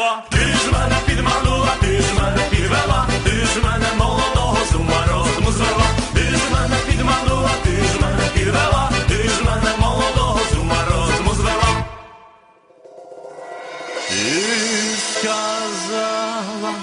підвела, 0.00 0.22
ти 0.30 0.38
ж 0.38 0.72
мене 0.72 0.96
підманула, 1.06 1.74
ти 1.80 2.00
ж 2.00 2.14
мене 2.14 2.42
підвела, 2.50 3.06
ти 3.24 3.30
ж 3.30 3.60
мене 3.64 3.86
молодого 3.98 4.56
з 4.70 4.74
ума 4.74 5.04
розуму 5.08 5.52
звела, 5.52 5.86
ти 6.14 6.20
ж 6.20 6.40
мене 6.52 6.76
підманула, 6.86 7.50
ти 7.64 7.70
ж 7.70 8.00
мене 8.00 8.28
підвела, 8.34 8.90
ти 9.08 9.14
ж 9.28 9.44
мене 9.44 9.76
молодого 9.78 10.40
з 10.52 10.58
ума 10.58 10.84
розуму 10.90 11.34
звела. 11.34 11.84
І 14.10 14.96
сказала 15.18 16.74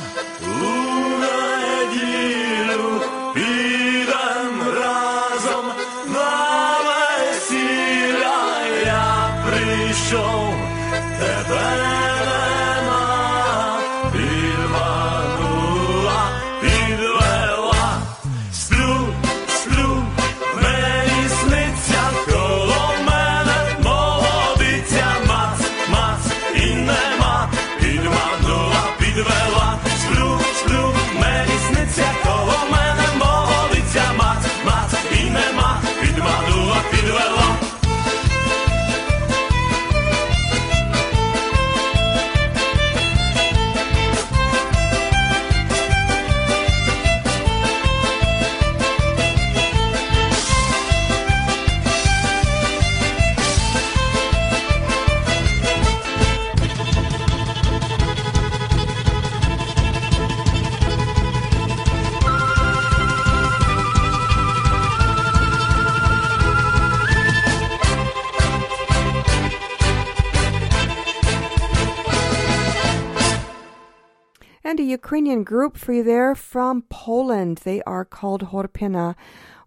Ukrainian 74.88 75.44
group 75.44 75.78
for 75.78 75.94
you 75.94 76.04
there 76.04 76.36
from 76.36 76.84
Poland. 76.90 77.60
They 77.60 77.82
are 77.84 78.06
called 78.06 78.50
Horpyna, 78.52 79.16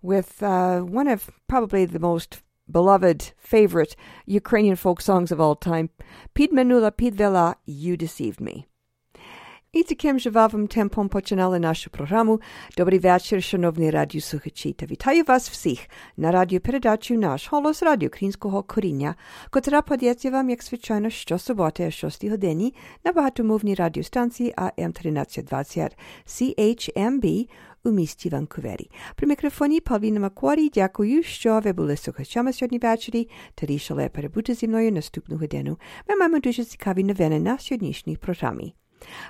with 0.02 0.42
uh, 0.42 0.80
one 0.80 1.08
of 1.08 1.30
probably 1.48 1.84
the 1.84 1.98
most 1.98 2.42
beloved, 2.70 3.32
favorite 3.36 3.96
Ukrainian 4.26 4.76
folk 4.76 5.00
songs 5.00 5.32
of 5.32 5.40
all 5.40 5.56
time, 5.56 5.90
Pidmanula 6.34 6.92
Pidvela, 6.92 7.56
You 7.66 7.96
Deceived 7.96 8.40
Me. 8.40 8.69
І 9.72 9.82
таким 9.82 10.18
жвавим 10.18 10.66
темпом 10.66 11.08
починали 11.08 11.58
нашу 11.58 11.90
програму. 11.90 12.40
Добрий 12.76 12.98
вечір, 12.98 13.42
шановні 13.42 13.90
радіослухачі, 13.90 14.72
та 14.72 14.86
вітаю 14.86 15.24
вас 15.28 15.50
всіх 15.50 15.78
на 16.16 16.32
радіопередачу 16.32 17.14
«Наш 17.14 17.48
голос 17.52 17.82
радіо 17.82 18.06
українського 18.06 18.62
коріння», 18.62 19.14
котра 19.50 19.82
подається 19.82 20.30
вам, 20.30 20.50
як 20.50 20.62
звичайно, 20.64 21.10
щосуботи 21.10 21.86
о 21.86 21.90
6 21.90 22.24
годині 22.24 22.74
на 23.04 23.12
багатомовній 23.12 23.74
радіостанції 23.74 24.54
АМ1320 24.56 25.90
CHMB 26.26 27.48
у 27.84 27.90
місті 27.90 28.28
Ванкувері. 28.28 28.90
При 29.16 29.26
мікрофоні 29.26 29.80
Павліна 29.80 30.20
Макварі 30.20 30.70
дякую, 30.74 31.22
що 31.22 31.60
ви 31.60 31.72
були 31.72 31.96
слухачами 31.96 32.52
сьогодні 32.52 32.78
ввечері 32.78 33.28
та 33.54 33.66
рішили 33.66 34.08
перебути 34.08 34.54
зі 34.54 34.68
мною 34.68 34.92
наступну 34.92 35.36
годину. 35.36 35.78
Ми 36.08 36.16
маємо 36.16 36.40
дуже 36.40 36.64
цікаві 36.64 37.04
новини 37.04 37.40
на 37.40 37.58
сьогоднішній 37.58 38.16
програмі. 38.16 38.74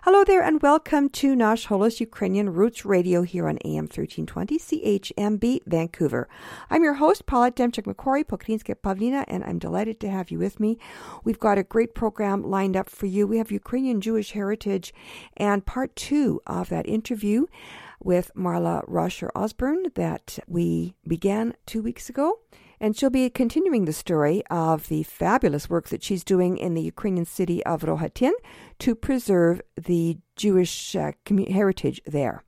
Hello 0.02 0.24
there, 0.24 0.42
and 0.42 0.60
welcome 0.62 1.08
to 1.10 1.36
Nash 1.36 1.68
Holos 1.68 2.00
Ukrainian 2.00 2.52
Roots 2.52 2.84
Radio 2.84 3.22
here 3.22 3.46
on 3.48 3.58
AM 3.64 3.84
1320 3.84 4.58
CHMB 4.58 5.60
Vancouver. 5.64 6.28
I'm 6.68 6.82
your 6.82 6.94
host, 6.94 7.26
Paula 7.26 7.52
Demchuk 7.52 7.86
Macquarie, 7.86 8.24
Pokrinska 8.24 8.74
Pavlina, 8.74 9.24
and 9.28 9.44
I'm 9.44 9.58
delighted 9.58 10.00
to 10.00 10.10
have 10.10 10.30
you 10.30 10.38
with 10.38 10.58
me. 10.58 10.78
We've 11.22 11.38
got 11.38 11.56
a 11.56 11.62
great 11.62 11.94
program 11.94 12.42
lined 12.42 12.76
up 12.76 12.90
for 12.90 13.06
you. 13.06 13.26
We 13.26 13.38
have 13.38 13.52
Ukrainian 13.52 14.00
Jewish 14.00 14.32
heritage 14.32 14.92
and 15.36 15.64
part 15.64 15.94
two 15.94 16.40
of 16.46 16.68
that 16.70 16.88
interview 16.88 17.46
with 18.02 18.32
Marla 18.36 18.82
Raucher 18.88 19.30
Osborn 19.36 19.92
that 19.94 20.38
we 20.48 20.94
began 21.06 21.54
two 21.66 21.82
weeks 21.82 22.08
ago. 22.08 22.40
And 22.80 22.96
she'll 22.96 23.10
be 23.10 23.28
continuing 23.28 23.84
the 23.84 23.92
story 23.92 24.42
of 24.50 24.88
the 24.88 25.02
fabulous 25.02 25.68
work 25.68 25.88
that 25.90 26.02
she's 26.02 26.24
doing 26.24 26.56
in 26.56 26.74
the 26.74 26.82
Ukrainian 26.82 27.26
city 27.26 27.64
of 27.66 27.82
Rohatyn 27.82 28.32
to 28.78 28.94
preserve 28.94 29.60
the 29.76 30.16
Jewish 30.34 30.96
uh, 30.96 31.12
heritage 31.48 32.00
there. 32.06 32.42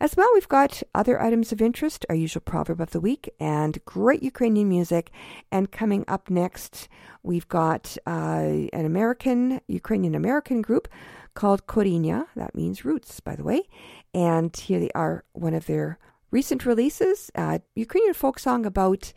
As 0.00 0.16
well, 0.16 0.28
we've 0.34 0.48
got 0.48 0.82
other 0.94 1.20
items 1.20 1.52
of 1.52 1.62
interest, 1.62 2.04
our 2.08 2.16
usual 2.16 2.40
proverb 2.40 2.80
of 2.80 2.90
the 2.90 3.00
week, 3.00 3.30
and 3.38 3.84
great 3.84 4.22
Ukrainian 4.22 4.68
music. 4.68 5.10
And 5.52 5.70
coming 5.70 6.04
up 6.08 6.30
next, 6.30 6.88
we've 7.22 7.48
got 7.48 7.96
uh, 8.06 8.66
an 8.72 8.84
American, 8.86 9.60
Ukrainian 9.68 10.14
American 10.14 10.62
group 10.62 10.88
called 11.34 11.66
Korinya. 11.66 12.26
That 12.34 12.54
means 12.54 12.84
roots, 12.84 13.20
by 13.20 13.36
the 13.36 13.44
way. 13.44 13.68
And 14.12 14.56
here 14.56 14.80
they 14.80 14.90
are, 14.94 15.24
one 15.32 15.54
of 15.54 15.66
their 15.66 15.98
recent 16.30 16.64
releases, 16.64 17.30
uh, 17.34 17.58
Ukrainian 17.74 18.14
folk 18.14 18.38
song 18.38 18.64
about 18.64 19.12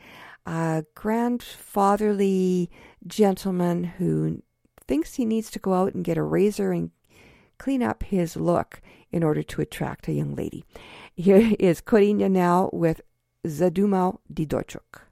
a 0.45 0.85
grandfatherly 0.95 2.69
gentleman 3.05 3.83
who 3.83 4.41
thinks 4.85 5.15
he 5.15 5.25
needs 5.25 5.49
to 5.51 5.59
go 5.59 5.73
out 5.73 5.93
and 5.93 6.03
get 6.03 6.17
a 6.17 6.23
razor 6.23 6.71
and 6.71 6.91
clean 7.57 7.81
up 7.81 8.03
his 8.03 8.35
look 8.35 8.81
in 9.11 9.23
order 9.23 9.43
to 9.43 9.61
attract 9.61 10.07
a 10.07 10.13
young 10.13 10.35
lady. 10.35 10.65
Here 11.15 11.53
is 11.59 11.81
Korinya 11.81 12.29
now 12.29 12.69
with 12.73 13.01
Zadumav 13.45 14.17
Didochok. 14.33 15.03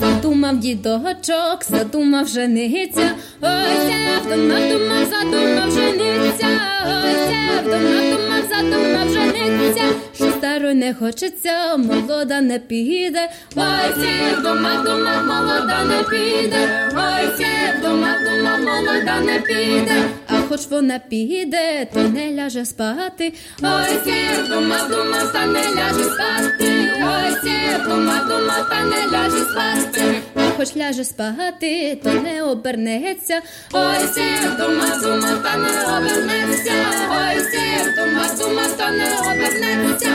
Задумав 0.00 0.56
дідочок, 0.58 1.64
задумав 1.68 2.26
жениться, 2.28 3.10
ой, 3.42 3.76
це 3.78 4.18
вдумав, 4.26 4.68
думав, 4.68 5.06
задумав 5.10 5.70
жениться, 5.70 6.46
ой, 6.86 7.14
це 7.14 7.62
вдумав, 7.62 8.04
думав, 8.10 8.44
задумав 8.50 9.08
жениться, 9.08 9.82
що 10.14 10.30
старої 10.30 10.74
не 10.74 10.94
хочеться, 10.94 11.76
молода 11.76 12.40
не 12.40 12.58
піде, 12.58 13.30
ой, 13.56 13.94
це 13.94 14.36
вдумав, 14.38 14.84
думав, 14.84 15.26
молода 15.26 15.84
не 15.84 16.02
піде, 16.02 16.90
ой, 16.94 17.28
це 17.38 17.78
вдумав, 17.78 18.16
думав, 18.24 18.60
молода 18.60 19.20
не 19.20 19.40
піде, 19.40 20.02
хоч 20.50 20.66
вона 20.70 20.98
піде, 21.08 21.86
то 21.94 22.02
не 22.02 22.34
ляже 22.34 22.64
спати, 22.64 23.32
ой, 23.62 23.88
це 24.04 24.42
вдумав, 24.42 24.90
думав, 24.90 25.32
та 25.32 25.46
не 25.46 25.60
ляже 25.60 26.04
спати, 26.04 26.92
ой, 27.02 27.36
це 27.42 27.78
вдумав, 27.78 28.28
думав, 28.28 28.68
та 28.70 28.84
не 28.84 29.06
ляже 29.12 29.44
спати, 29.44 30.20
хоч 30.56 30.76
ляже 30.76 31.04
спати, 31.04 31.98
то 32.04 32.12
не 32.12 32.42
обернеться. 32.42 33.40
Ой, 33.72 33.98
сів, 34.14 34.56
дума, 34.58 35.00
дума, 35.02 35.36
та 35.42 35.56
не 35.56 35.98
обернеться. 35.98 36.72
Ой, 37.10 37.40
сів, 37.40 37.94
дума, 37.96 38.26
дума, 38.38 38.62
та 38.76 38.90
не 38.90 39.06
обернеться. 39.20 40.08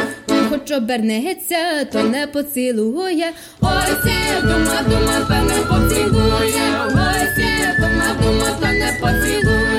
Хоч 0.50 0.72
обернеться, 0.72 1.86
то 1.92 2.04
не 2.04 2.28
поцілує. 2.28 3.32
Ой, 3.62 3.88
сів, 4.04 4.42
дума, 4.42 4.82
дума, 4.88 5.26
та 5.30 5.42
не 5.42 5.62
поцілує. 5.62 6.64
Ой, 6.86 7.28
сів, 7.36 7.76
дума, 7.80 8.16
дума, 8.22 8.58
та 8.62 8.72
не 8.72 8.98
поцілує. 9.02 9.75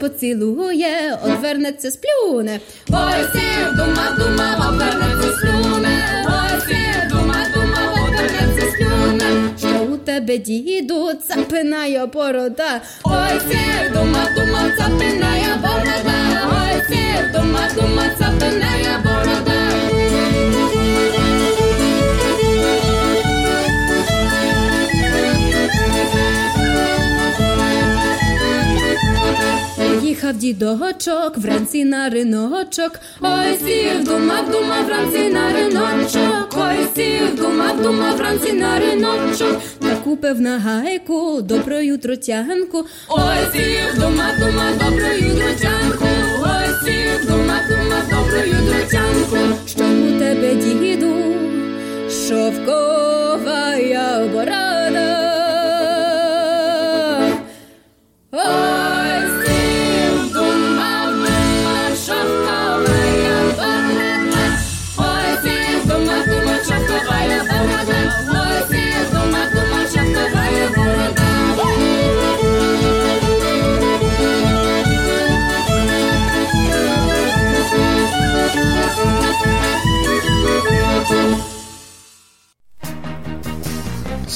Поцілує, 0.00 1.18
одвернеться 1.24 1.90
сплюне. 1.90 2.60
Ой, 2.90 3.14
сів, 3.32 3.76
дума, 3.76 4.16
дума, 4.18 4.68
обернеться 4.68 5.32
сплюне. 5.38 6.24
Ой, 6.26 6.60
сів, 6.68 7.10
дума, 7.10 7.36
дума, 7.54 8.08
обернеться 8.08 8.66
сплюне. 8.72 9.48
Що 9.58 9.84
у 9.92 9.96
тебе, 9.96 10.38
діду, 10.38 11.10
цапинає 11.28 12.06
борода. 12.06 12.80
Ой, 13.04 13.40
сів, 13.50 13.92
дума, 13.92 14.26
дума, 14.36 14.62
цапинає 14.78 15.54
борода. 15.62 16.48
Ой, 16.52 16.82
сів, 16.88 17.32
дума, 17.32 17.60
дума, 17.74 18.02
цапинає 18.18 18.98
борода. 19.04 19.59
Їхав 30.30 30.40
дідочок 30.40 31.38
вранці 31.38 31.84
на 31.84 32.08
риночок, 32.08 33.00
ой 33.20 33.58
сів, 33.66 34.04
думав, 34.04 34.50
думав 34.50 34.84
вранці 34.86 35.18
на 35.28 35.52
риночок, 35.52 36.56
ой 36.56 36.86
сів, 36.94 37.36
думав, 37.36 37.82
думав 37.82 38.16
вранці 38.16 38.52
на 38.52 38.78
риночок, 38.78 39.60
та 39.80 39.96
купив 40.04 40.40
на 40.40 40.58
гайку 40.58 41.40
доброю 41.42 41.98
тротянку, 41.98 42.84
ой 43.08 43.36
сів, 43.52 44.00
думав, 44.00 44.38
думав 44.38 44.78
доброю 44.78 45.36
тротянку, 45.36 46.06
ой 46.42 46.68
сів, 46.84 47.30
думав, 47.30 47.62
думав 47.68 48.08
доброю 48.10 48.54
тротянку, 48.68 49.56
що 49.66 49.84
у 49.84 50.18
тебе, 50.18 50.54
діду, 50.54 51.14
шовкова 52.10 53.09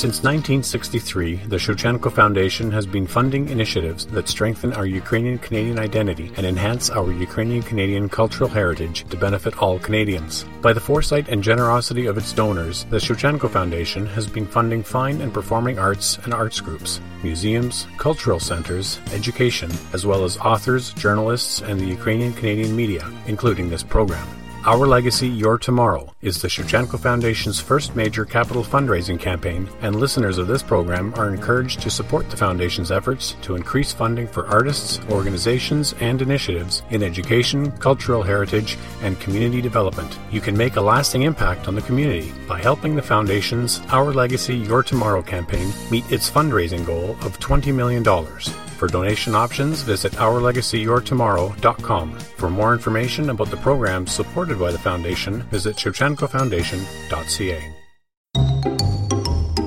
Since 0.04 0.18
1963, 0.18 1.36
the 1.46 1.56
Shevchenko 1.56 2.12
Foundation 2.12 2.70
has 2.72 2.84
been 2.84 3.06
funding 3.06 3.48
initiatives 3.48 4.04
that 4.08 4.28
strengthen 4.28 4.74
our 4.74 4.84
Ukrainian 4.84 5.38
Canadian 5.38 5.78
identity 5.78 6.30
and 6.36 6.44
enhance 6.44 6.90
our 6.90 7.10
Ukrainian 7.10 7.62
Canadian 7.62 8.10
cultural 8.10 8.50
heritage 8.50 9.08
to 9.08 9.16
benefit 9.16 9.56
all 9.62 9.78
Canadians. 9.78 10.44
By 10.60 10.74
the 10.74 10.86
foresight 10.88 11.30
and 11.30 11.42
generosity 11.42 12.04
of 12.04 12.18
its 12.18 12.34
donors, 12.34 12.84
the 12.90 12.98
Shevchenko 12.98 13.48
Foundation 13.48 14.04
has 14.08 14.26
been 14.26 14.46
funding 14.46 14.82
fine 14.82 15.22
and 15.22 15.32
performing 15.32 15.78
arts 15.78 16.18
and 16.24 16.34
arts 16.34 16.60
groups, 16.60 17.00
museums, 17.22 17.86
cultural 17.96 18.38
centers, 18.38 19.00
education, 19.14 19.70
as 19.94 20.04
well 20.04 20.22
as 20.22 20.36
authors, 20.36 20.92
journalists, 20.92 21.62
and 21.62 21.80
the 21.80 21.86
Ukrainian 21.86 22.34
Canadian 22.34 22.76
media, 22.76 23.10
including 23.26 23.70
this 23.70 23.82
program. 23.82 24.28
Our 24.66 24.86
Legacy, 24.86 25.28
Your 25.28 25.58
Tomorrow 25.58 26.14
is 26.22 26.40
the 26.40 26.48
Shevchenko 26.48 26.98
Foundation's 26.98 27.60
first 27.60 27.94
major 27.94 28.24
capital 28.24 28.64
fundraising 28.64 29.20
campaign, 29.20 29.68
and 29.82 29.94
listeners 29.94 30.38
of 30.38 30.46
this 30.46 30.62
program 30.62 31.12
are 31.16 31.28
encouraged 31.28 31.82
to 31.82 31.90
support 31.90 32.30
the 32.30 32.38
Foundation's 32.38 32.90
efforts 32.90 33.36
to 33.42 33.56
increase 33.56 33.92
funding 33.92 34.26
for 34.26 34.46
artists, 34.46 35.00
organizations, 35.10 35.94
and 36.00 36.22
initiatives 36.22 36.82
in 36.88 37.02
education, 37.02 37.72
cultural 37.72 38.22
heritage, 38.22 38.78
and 39.02 39.20
community 39.20 39.60
development. 39.60 40.18
You 40.30 40.40
can 40.40 40.56
make 40.56 40.76
a 40.76 40.80
lasting 40.80 41.24
impact 41.24 41.68
on 41.68 41.74
the 41.74 41.82
community 41.82 42.32
by 42.48 42.58
helping 42.58 42.96
the 42.96 43.02
Foundation's 43.02 43.82
Our 43.90 44.14
Legacy, 44.14 44.56
Your 44.56 44.82
Tomorrow 44.82 45.20
campaign 45.20 45.74
meet 45.90 46.10
its 46.10 46.30
fundraising 46.30 46.86
goal 46.86 47.10
of 47.20 47.38
$20 47.38 47.74
million. 47.74 48.02
For 48.76 48.88
donation 48.88 49.34
options, 49.34 49.82
visit 49.82 50.12
OurLegacyYourTomorrow.com. 50.12 52.18
For 52.18 52.50
more 52.50 52.72
information 52.72 53.30
about 53.30 53.50
the 53.50 53.56
programs 53.56 54.12
supported 54.12 54.58
by 54.58 54.72
the 54.72 54.78
Foundation, 54.78 55.42
visit 55.42 55.76
ShevchenkoFoundation.ca. 55.76 57.70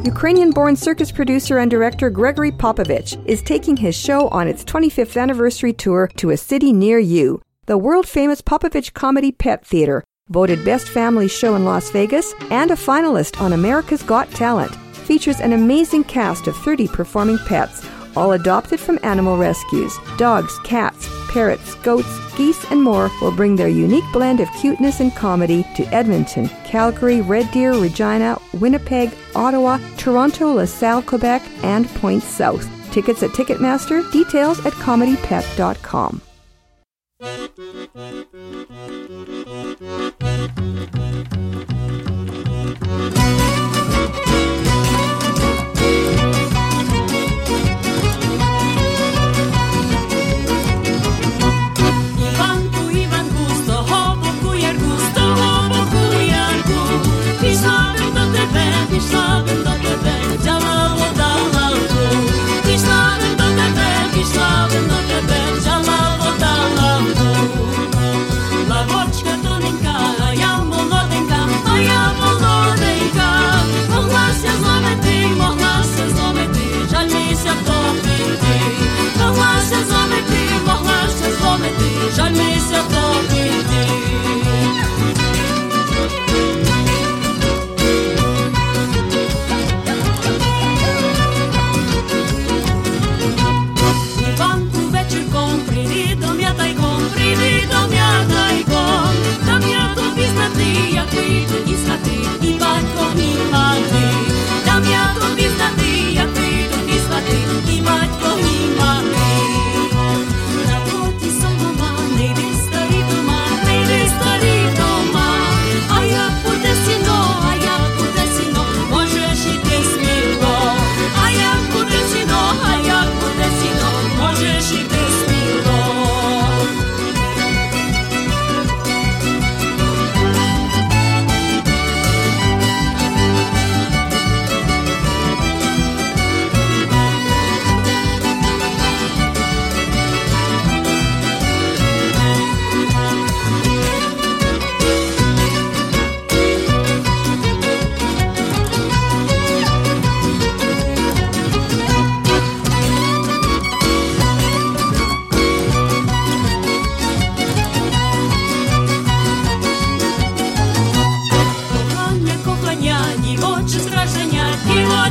Ukrainian 0.03 0.51
born 0.51 0.75
circus 0.75 1.11
producer 1.11 1.57
and 1.57 1.69
director 1.69 2.09
Gregory 2.09 2.51
Popovich 2.51 3.21
is 3.25 3.41
taking 3.41 3.75
his 3.75 3.93
show 3.93 4.29
on 4.29 4.47
its 4.47 4.63
25th 4.63 5.21
anniversary 5.21 5.73
tour 5.73 6.09
to 6.15 6.29
a 6.29 6.37
city 6.37 6.71
near 6.71 6.97
you. 6.97 7.41
The 7.65 7.77
world 7.77 8.07
famous 8.07 8.41
Popovich 8.41 8.93
Comedy 8.93 9.33
Pet 9.33 9.65
Theater, 9.65 10.05
voted 10.29 10.63
Best 10.63 10.87
Family 10.87 11.27
Show 11.27 11.55
in 11.55 11.65
Las 11.65 11.89
Vegas, 11.89 12.33
and 12.49 12.71
a 12.71 12.75
finalist 12.75 13.41
on 13.41 13.53
America's 13.53 14.01
Got 14.01 14.31
Talent, 14.31 14.73
features 15.07 15.39
an 15.39 15.53
amazing 15.53 16.03
cast 16.05 16.47
of 16.47 16.57
30 16.57 16.87
performing 16.87 17.37
pets 17.39 17.85
all 18.17 18.33
adopted 18.33 18.79
from 18.79 18.99
animal 19.03 19.37
rescues. 19.37 19.95
Dogs, 20.17 20.57
cats, 20.63 21.07
parrots, 21.31 21.75
goats, 21.75 22.35
geese, 22.35 22.69
and 22.71 22.81
more 22.81 23.09
will 23.21 23.31
bring 23.31 23.55
their 23.55 23.67
unique 23.67 24.03
blend 24.11 24.39
of 24.39 24.51
cuteness 24.59 24.99
and 24.99 25.15
comedy 25.15 25.63
to 25.75 25.85
Edmonton, 25.93 26.49
Calgary, 26.65 27.21
Red 27.21 27.49
Deer, 27.51 27.73
Regina, 27.73 28.39
Winnipeg, 28.53 29.11
Ottawa, 29.35 29.79
Toronto, 29.97 30.51
LaSalle, 30.53 31.03
Quebec, 31.03 31.43
and 31.63 31.87
Point 31.89 32.23
South. 32.23 32.67
Tickets 32.91 33.21
at 33.21 33.29
Ticketmaster, 33.31 34.11
details 34.11 34.65
at 34.65 34.73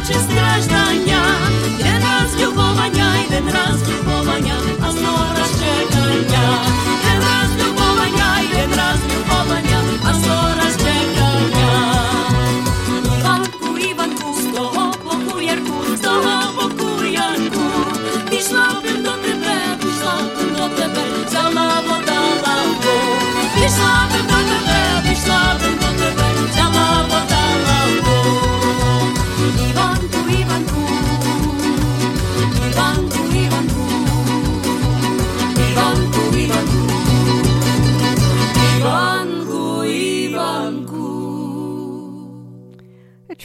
comedypet.com. 0.09 0.46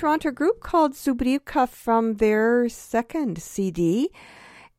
Toronto 0.02 0.32
group 0.32 0.62
called 0.62 0.94
Zubrivka 0.94 1.70
from 1.70 2.16
their 2.16 2.68
second 2.70 3.40
CD, 3.40 4.10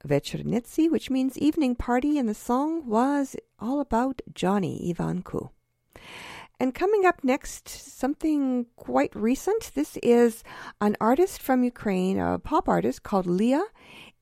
Vechernitsy, 0.05 0.91
which 0.91 1.11
means 1.11 1.39
evening 1.39 1.77
party, 1.77 2.19
and 2.19 2.29
the 2.29 2.35
song 2.35 2.89
was 2.89 3.37
all 3.61 3.79
about 3.79 4.21
Johnny 4.35 4.93
Ivanku. 4.93 5.51
And 6.59 6.75
coming 6.75 7.07
up 7.07 7.23
next, 7.23 7.69
something 7.69 8.67
quite 8.75 9.15
recent. 9.15 9.71
This 9.77 9.97
is 10.03 10.43
an 10.81 10.97
artist 11.01 11.41
from 11.41 11.63
Ukraine, 11.63 12.19
a 12.19 12.41
pop 12.41 12.69
artist 12.69 13.05
called 13.05 13.27
Leah, 13.27 13.67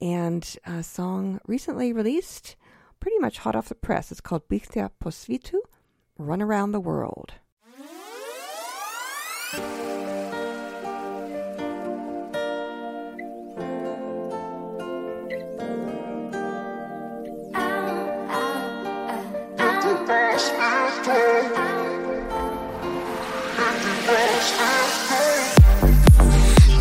and 0.02 0.54
a 0.66 0.82
song 0.82 1.40
recently 1.46 1.94
released, 1.94 2.56
pretty 3.00 3.18
much 3.18 3.38
hot 3.38 3.56
off 3.56 3.70
the 3.70 3.74
press. 3.74 4.12
It's 4.12 4.20
called 4.20 4.46
Bichtia 4.50 4.90
Posvitu, 5.02 5.60
Run 6.18 6.42
Around 6.42 6.72
the 6.72 6.78
World. 6.80 7.36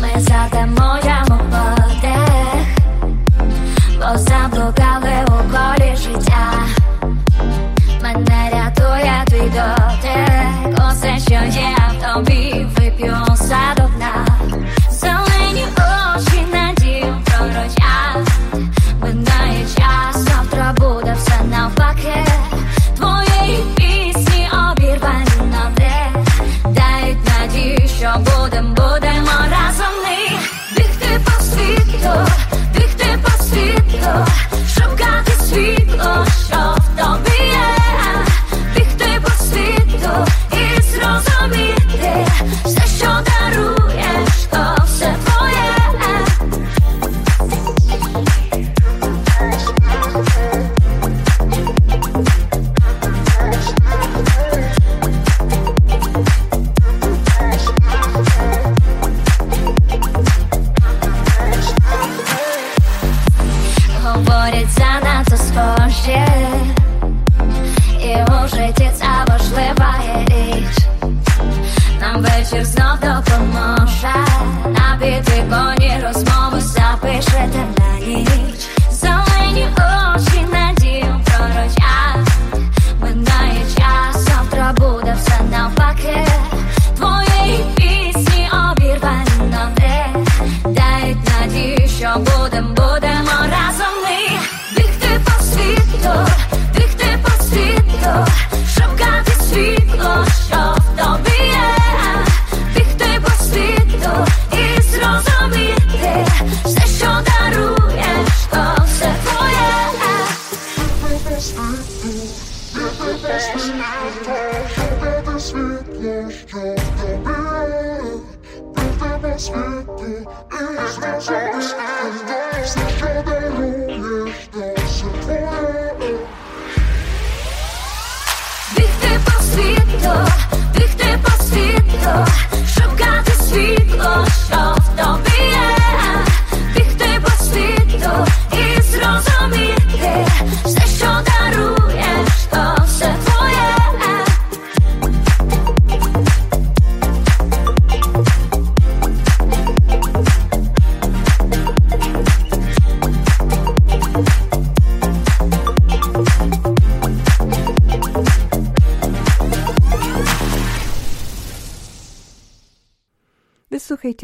Ми 0.00 0.20
задамоємо 0.20 1.40
подих, 1.50 2.66
бо 3.98 4.18
заблукали 4.18 5.24
у 5.26 5.52
колі 5.52 5.96
життя. 5.96 6.52
Мене 8.02 8.50
рятує 8.52 9.24
твій 9.26 9.50
дотик, 9.50 10.78
усе, 10.90 11.18
що 11.18 11.60
є 11.60 11.80
в 12.64 12.80
вип'ю 12.80 13.16
за 13.34 13.74
до 13.76 13.82
дна. 13.82 14.26
Зелені 14.90 15.66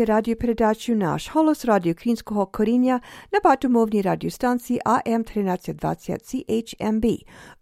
radio 0.07 0.37
predaću 0.37 0.95
Naš 0.95 1.29
holos 1.29 1.65
radio 1.65 1.95
Krinskog 1.95 2.53
korinja 2.53 3.01
na 3.33 3.39
batumovni 3.43 4.03
radiostanciji 4.03 4.79
AM 4.85 5.25
1320 5.25 6.19
CHMB 6.23 7.05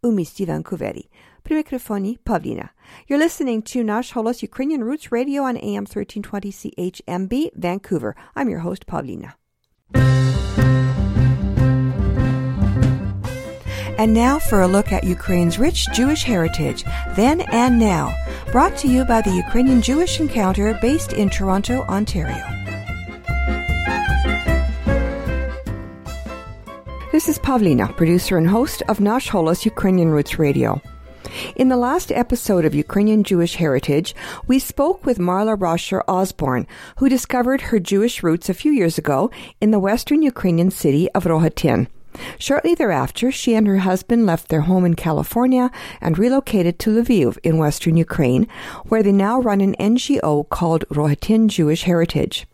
u 0.02 0.12
misti 0.12 0.46
Vancouveri. 0.46 1.02
Pri 1.42 1.54
mikrofoni 1.54 2.18
Pavlina. 2.24 2.68
You're 3.08 3.22
listening 3.22 3.64
to 3.72 3.82
Nash 3.82 4.14
Holos 4.14 4.42
Ukrainian 4.42 4.82
Roots 4.82 5.12
Radio 5.12 5.42
on 5.42 5.56
AM 5.56 5.84
1320 5.84 6.52
CHMB, 6.52 7.32
Vancouver. 7.56 8.12
I'm 8.36 8.48
your 8.48 8.60
host, 8.60 8.86
Pavlina. 8.86 9.30
And 13.96 14.12
now 14.12 14.40
for 14.40 14.62
a 14.62 14.66
look 14.66 14.90
at 14.90 15.04
Ukraine's 15.04 15.58
rich 15.58 15.86
Jewish 15.92 16.24
heritage, 16.24 16.82
then 17.14 17.42
and 17.52 17.78
now, 17.78 18.12
brought 18.50 18.76
to 18.78 18.88
you 18.88 19.04
by 19.04 19.20
the 19.20 19.30
Ukrainian 19.30 19.80
Jewish 19.80 20.18
Encounter 20.18 20.76
based 20.82 21.12
in 21.12 21.30
Toronto, 21.30 21.82
Ontario. 21.82 22.44
This 27.12 27.28
is 27.28 27.38
Pavlina, 27.38 27.96
producer 27.96 28.36
and 28.36 28.48
host 28.48 28.82
of 28.88 28.98
Nash 28.98 29.30
Holos 29.30 29.64
Ukrainian 29.64 30.10
Roots 30.10 30.40
Radio. 30.40 30.82
In 31.54 31.68
the 31.68 31.76
last 31.76 32.10
episode 32.10 32.64
of 32.64 32.74
Ukrainian 32.74 33.22
Jewish 33.22 33.54
Heritage, 33.54 34.12
we 34.48 34.58
spoke 34.58 35.06
with 35.06 35.18
Marla 35.18 35.56
Raucher 35.56 36.02
Osborn, 36.08 36.66
who 36.96 37.08
discovered 37.08 37.60
her 37.60 37.78
Jewish 37.78 38.24
roots 38.24 38.48
a 38.48 38.54
few 38.54 38.72
years 38.72 38.98
ago 38.98 39.30
in 39.60 39.70
the 39.70 39.78
western 39.78 40.22
Ukrainian 40.22 40.72
city 40.72 41.08
of 41.12 41.24
Rohatyn. 41.24 41.86
Shortly 42.38 42.74
thereafter, 42.74 43.30
she 43.30 43.54
and 43.54 43.66
her 43.66 43.78
husband 43.78 44.26
left 44.26 44.48
their 44.48 44.62
home 44.62 44.84
in 44.84 44.94
California 44.94 45.70
and 46.00 46.18
relocated 46.18 46.78
to 46.80 46.90
Lviv 46.90 47.38
in 47.42 47.58
western 47.58 47.96
Ukraine, 47.96 48.46
where 48.86 49.02
they 49.02 49.12
now 49.12 49.40
run 49.40 49.60
an 49.60 49.74
NGO 49.80 50.48
called 50.48 50.84
Rohatyn 50.90 51.48
Jewish 51.48 51.84
Heritage. 51.84 52.46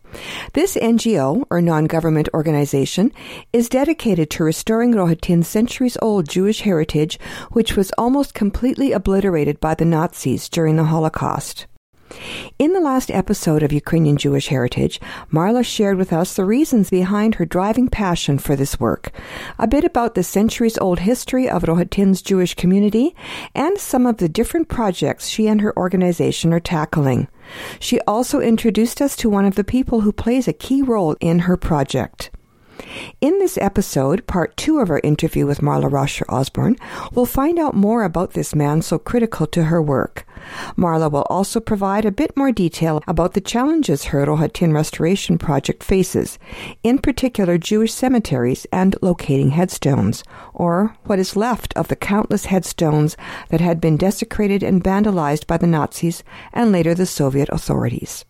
This 0.55 0.77
NGO, 0.77 1.45
or 1.51 1.61
non 1.61 1.85
government 1.85 2.29
organization, 2.35 3.13
is 3.53 3.69
dedicated 3.69 4.31
to 4.31 4.45
restoring 4.45 4.93
Rohatyn's 4.93 5.47
centuries 5.47 5.97
old 6.03 6.29
Jewish 6.29 6.63
heritage, 6.63 7.19
which 7.53 7.77
was 7.77 7.93
almost 7.97 8.35
completely 8.35 8.93
obliterated 8.93 9.61
by 9.61 9.75
the 9.75 9.85
Nazis 9.85 10.49
during 10.49 10.77
the 10.77 10.85
Holocaust. 10.85 11.67
In 12.59 12.73
the 12.73 12.81
last 12.81 13.11
episode 13.11 13.63
of 13.63 13.73
Ukrainian 13.73 14.17
Jewish 14.17 14.49
Heritage, 14.49 15.01
Marla 15.33 15.65
shared 15.65 15.97
with 15.97 16.13
us 16.13 16.35
the 16.35 16.45
reasons 16.45 16.91
behind 16.91 17.37
her 17.37 17.45
driving 17.45 17.89
passion 17.89 18.39
for 18.39 18.57
this 18.57 18.81
work, 18.81 19.13
a 19.59 19.69
bit 19.69 19.85
about 19.85 20.15
the 20.15 20.23
centuries 20.23 20.77
old 20.79 21.01
history 21.01 21.49
of 21.49 21.63
Rohatyn's 21.63 22.21
Jewish 22.21 22.55
community, 22.55 23.15
and 23.55 23.79
some 23.79 24.07
of 24.07 24.17
the 24.17 24.29
different 24.29 24.69
projects 24.69 25.29
she 25.29 25.47
and 25.47 25.61
her 25.61 25.77
organization 25.77 26.53
are 26.53 26.61
tackling. 26.61 27.29
She 27.79 28.01
also 28.01 28.41
introduced 28.41 29.01
us 29.01 29.17
to 29.17 29.31
one 29.31 29.45
of 29.45 29.55
the 29.55 29.65
people 29.65 30.01
who 30.01 30.13
plays 30.13 30.49
a 30.49 30.53
key 30.53 30.83
role 30.83 31.17
in 31.21 31.41
her 31.41 31.57
project. 31.57 32.31
In 33.21 33.39
this 33.39 33.59
episode, 33.59 34.27
part 34.27 34.57
two 34.57 34.79
of 34.81 34.91
our 34.91 35.01
interview 35.05 35.47
with 35.47 35.61
Marla 35.61 35.91
Raucher 35.91 36.25
Osborn, 36.29 36.77
we'll 37.13 37.27
find 37.27 37.59
out 37.59 37.75
more 37.75 38.05
about 38.05 38.33
this 38.33 38.55
man 38.55 38.83
so 38.83 38.99
critical 38.99 39.47
to 39.49 39.65
her 39.65 39.83
work. 39.83 40.27
Marla 40.77 41.11
will 41.11 41.27
also 41.31 41.61
provide 41.61 42.05
a 42.05 42.13
bit 42.13 42.37
more 42.37 42.53
detail 42.53 43.03
about 43.07 43.35
the 43.35 43.41
challenges 43.41 44.05
her 44.05 44.27
Rohatyn 44.27 44.73
restoration 44.73 45.39
project 45.39 45.83
faces, 45.83 46.39
in 46.83 46.99
particular 46.99 47.59
Jewish 47.59 47.93
cemeteries 47.93 48.67
and 48.73 48.97
locating 49.03 49.51
headstones, 49.51 50.25
or 50.55 50.97
what 51.05 51.19
is 51.19 51.37
left 51.37 51.73
of 51.77 51.89
the 51.89 51.97
countless 51.97 52.47
headstones 52.47 53.17
that 53.49 53.61
had 53.61 53.81
been 53.81 53.97
desecrated 53.97 54.63
and 54.63 54.83
vandalized 54.85 55.47
by 55.47 55.57
the 55.57 55.67
Nazis 55.67 56.23
and 56.53 56.73
later 56.73 56.95
the 56.95 57.07
Soviet 57.07 57.49
authorities. 57.51 58.25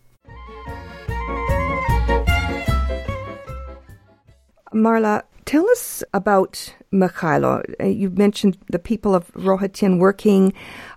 Marla, 4.73 5.23
tell 5.43 5.69
us 5.71 6.01
about 6.13 6.73
Mikhailo. 6.93 7.61
Uh, 7.79 7.85
You 7.85 8.09
mentioned 8.09 8.57
the 8.69 8.79
people 8.79 9.13
of 9.13 9.31
Rohatyn 9.33 9.99
working 9.99 10.53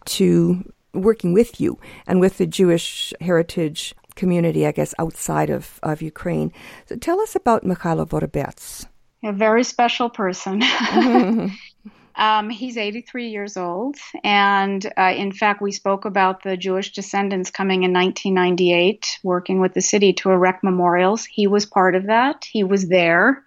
to 0.07 0.65
working 0.95 1.33
with 1.33 1.61
you 1.61 1.79
and 2.07 2.21
with 2.21 2.39
the 2.39 2.47
Jewish 2.47 3.13
heritage 3.21 3.95
community, 4.15 4.67
I 4.67 4.73
guess, 4.73 4.95
outside 4.99 5.51
of, 5.51 5.79
of 5.83 6.01
Ukraine. 6.03 6.53
So 6.87 6.97
tell 6.97 7.21
us 7.21 7.35
about 7.35 7.65
Mikhailo 7.65 8.07
Vorobets. 8.09 8.87
a 9.23 9.33
very 9.33 9.65
special 9.65 10.11
person. 10.11 10.63
um, 12.17 12.51
he's 12.51 12.77
83 12.77 13.29
years 13.29 13.57
old. 13.57 13.97
And 14.23 14.85
uh, 14.97 15.15
in 15.17 15.33
fact, 15.33 15.63
we 15.63 15.73
spoke 15.73 16.05
about 16.05 16.43
the 16.43 16.57
Jewish 16.57 16.93
descendants 16.93 17.51
coming 17.51 17.83
in 17.83 17.93
1998, 17.93 19.21
working 19.23 19.61
with 19.61 19.75
the 19.75 19.81
city 19.81 20.13
to 20.15 20.31
erect 20.31 20.63
memorials. 20.63 21.25
He 21.25 21.47
was 21.47 21.67
part 21.67 21.95
of 21.95 22.07
that. 22.07 22.45
He 22.45 22.65
was 22.65 22.89
there. 22.89 23.45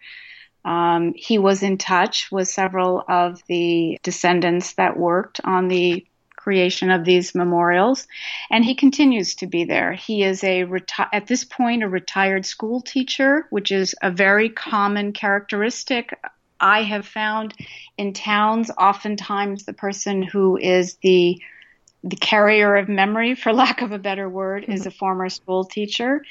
Um, 0.65 1.13
he 1.15 1.37
was 1.37 1.63
in 1.63 1.77
touch 1.77 2.29
with 2.29 2.49
several 2.49 3.01
of 3.07 3.41
the 3.47 3.99
descendants 4.03 4.73
that 4.73 4.97
worked 4.97 5.39
on 5.45 5.69
the 5.69 6.05
creation 6.47 6.89
of 6.89 7.03
these 7.03 7.35
memorials, 7.35 8.07
and 8.49 8.63
he 8.63 8.73
continues 8.73 9.35
to 9.35 9.47
be 9.47 9.65
there. 9.65 9.91
He 9.91 10.23
is 10.23 10.45
a 10.45 10.63
reti- 10.63 11.09
at 11.11 11.27
this 11.27 11.43
point 11.43 11.83
a 11.83 11.89
retired 11.89 12.45
school 12.45 12.79
teacher, 12.79 13.47
which 13.49 13.69
is 13.69 13.93
a 14.01 14.09
very 14.09 14.47
common 14.47 15.11
characteristic 15.11 16.17
I 16.57 16.83
have 16.83 17.05
found 17.05 17.53
in 17.97 18.13
towns. 18.13 18.71
Oftentimes, 18.77 19.65
the 19.65 19.73
person 19.73 20.23
who 20.23 20.55
is 20.55 20.95
the 21.03 21.41
the 22.01 22.15
carrier 22.15 22.77
of 22.77 22.87
memory, 22.87 23.35
for 23.35 23.51
lack 23.63 23.81
of 23.81 23.91
a 23.91 23.99
better 23.99 24.29
word, 24.29 24.63
is 24.69 24.81
mm-hmm. 24.81 24.87
a 24.87 24.91
former 24.91 25.27
school 25.27 25.65
teacher. 25.65 26.21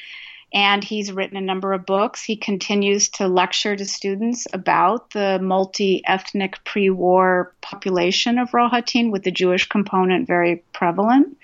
And 0.57 0.83
he's 0.83 1.12
written 1.12 1.37
a 1.37 1.42
number 1.42 1.75
of 1.75 1.85
books. 1.85 2.23
He 2.23 2.35
continues 2.35 3.11
to 3.11 3.29
lecture 3.29 3.77
to 3.77 3.85
students 3.85 4.47
about 4.55 5.11
the 5.11 5.38
multi 5.38 6.03
ethnic 6.07 6.64
pre 6.64 6.88
war 6.88 7.55
population 7.61 8.38
of 8.38 8.53
Rohatyn, 8.53 9.12
with 9.12 9.23
the 9.23 9.31
Jewish 9.31 9.69
component 9.69 10.27
very 10.27 10.64
prevalent. 10.73 11.37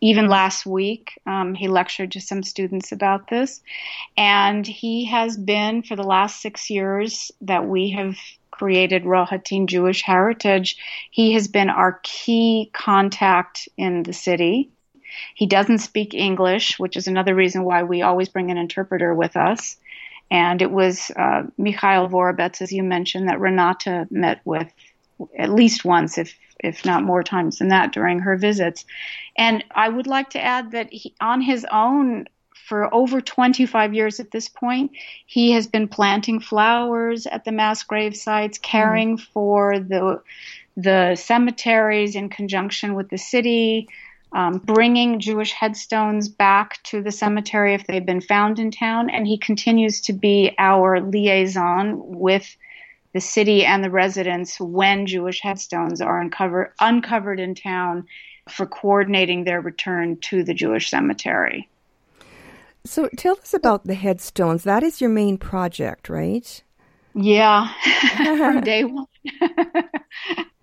Even 0.00 0.28
last 0.28 0.64
week, 0.64 1.20
um, 1.26 1.54
he 1.54 1.68
lectured 1.68 2.12
to 2.12 2.22
some 2.22 2.42
students 2.42 2.90
about 2.90 3.28
this. 3.28 3.60
And 4.16 4.66
he 4.66 5.04
has 5.04 5.36
been, 5.36 5.82
for 5.82 5.94
the 5.94 6.02
last 6.02 6.40
six 6.40 6.70
years 6.70 7.30
that 7.42 7.66
we 7.68 7.90
have 7.90 8.16
created 8.50 9.04
Rohatyn 9.04 9.66
Jewish 9.66 10.00
Heritage, 10.00 10.78
he 11.10 11.34
has 11.34 11.48
been 11.48 11.68
our 11.68 12.00
key 12.02 12.70
contact 12.72 13.68
in 13.76 14.04
the 14.04 14.14
city. 14.14 14.70
He 15.34 15.46
doesn't 15.46 15.78
speak 15.78 16.14
English, 16.14 16.78
which 16.78 16.96
is 16.96 17.06
another 17.06 17.34
reason 17.34 17.64
why 17.64 17.82
we 17.82 18.02
always 18.02 18.28
bring 18.28 18.50
an 18.50 18.58
interpreter 18.58 19.14
with 19.14 19.36
us. 19.36 19.76
And 20.30 20.62
it 20.62 20.70
was 20.70 21.10
uh, 21.16 21.44
Mikhail 21.58 22.08
Vorobets, 22.08 22.62
as 22.62 22.72
you 22.72 22.82
mentioned, 22.82 23.28
that 23.28 23.40
Renata 23.40 24.06
met 24.10 24.40
with 24.44 24.72
at 25.38 25.50
least 25.50 25.84
once, 25.84 26.18
if 26.18 26.34
if 26.60 26.84
not 26.84 27.02
more 27.02 27.22
times 27.22 27.58
than 27.58 27.68
that, 27.68 27.92
during 27.92 28.20
her 28.20 28.36
visits. 28.36 28.84
And 29.36 29.64
I 29.74 29.88
would 29.88 30.06
like 30.06 30.30
to 30.30 30.42
add 30.42 30.72
that 30.72 30.90
he, 30.92 31.14
on 31.20 31.42
his 31.42 31.66
own, 31.70 32.26
for 32.66 32.92
over 32.94 33.20
25 33.20 33.92
years 33.92 34.20
at 34.20 34.30
this 34.30 34.48
point, 34.48 34.92
he 35.26 35.52
has 35.52 35.66
been 35.66 35.88
planting 35.88 36.40
flowers 36.40 37.26
at 37.26 37.44
the 37.44 37.52
mass 37.52 37.82
grave 37.82 38.16
sites, 38.16 38.58
caring 38.58 39.18
for 39.18 39.78
the 39.78 40.22
the 40.76 41.14
cemeteries 41.14 42.16
in 42.16 42.28
conjunction 42.28 42.94
with 42.94 43.08
the 43.08 43.18
city. 43.18 43.88
Um, 44.34 44.58
bringing 44.58 45.20
Jewish 45.20 45.52
headstones 45.52 46.28
back 46.28 46.82
to 46.84 47.00
the 47.00 47.12
cemetery 47.12 47.74
if 47.74 47.86
they've 47.86 48.04
been 48.04 48.20
found 48.20 48.58
in 48.58 48.72
town. 48.72 49.08
And 49.08 49.26
he 49.26 49.38
continues 49.38 50.00
to 50.02 50.12
be 50.12 50.54
our 50.58 51.00
liaison 51.00 52.18
with 52.18 52.56
the 53.12 53.20
city 53.20 53.64
and 53.64 53.82
the 53.82 53.90
residents 53.90 54.58
when 54.58 55.06
Jewish 55.06 55.40
headstones 55.40 56.00
are 56.00 56.20
uncovered, 56.20 56.72
uncovered 56.80 57.38
in 57.38 57.54
town 57.54 58.08
for 58.48 58.66
coordinating 58.66 59.44
their 59.44 59.60
return 59.60 60.18
to 60.22 60.42
the 60.42 60.52
Jewish 60.52 60.90
cemetery. 60.90 61.68
So 62.84 63.08
tell 63.16 63.38
us 63.38 63.54
about 63.54 63.86
the 63.86 63.94
headstones. 63.94 64.64
That 64.64 64.82
is 64.82 65.00
your 65.00 65.10
main 65.10 65.38
project, 65.38 66.08
right? 66.08 66.62
Yeah, 67.14 67.72
from 68.16 68.62
day 68.62 68.82
one. 68.82 69.06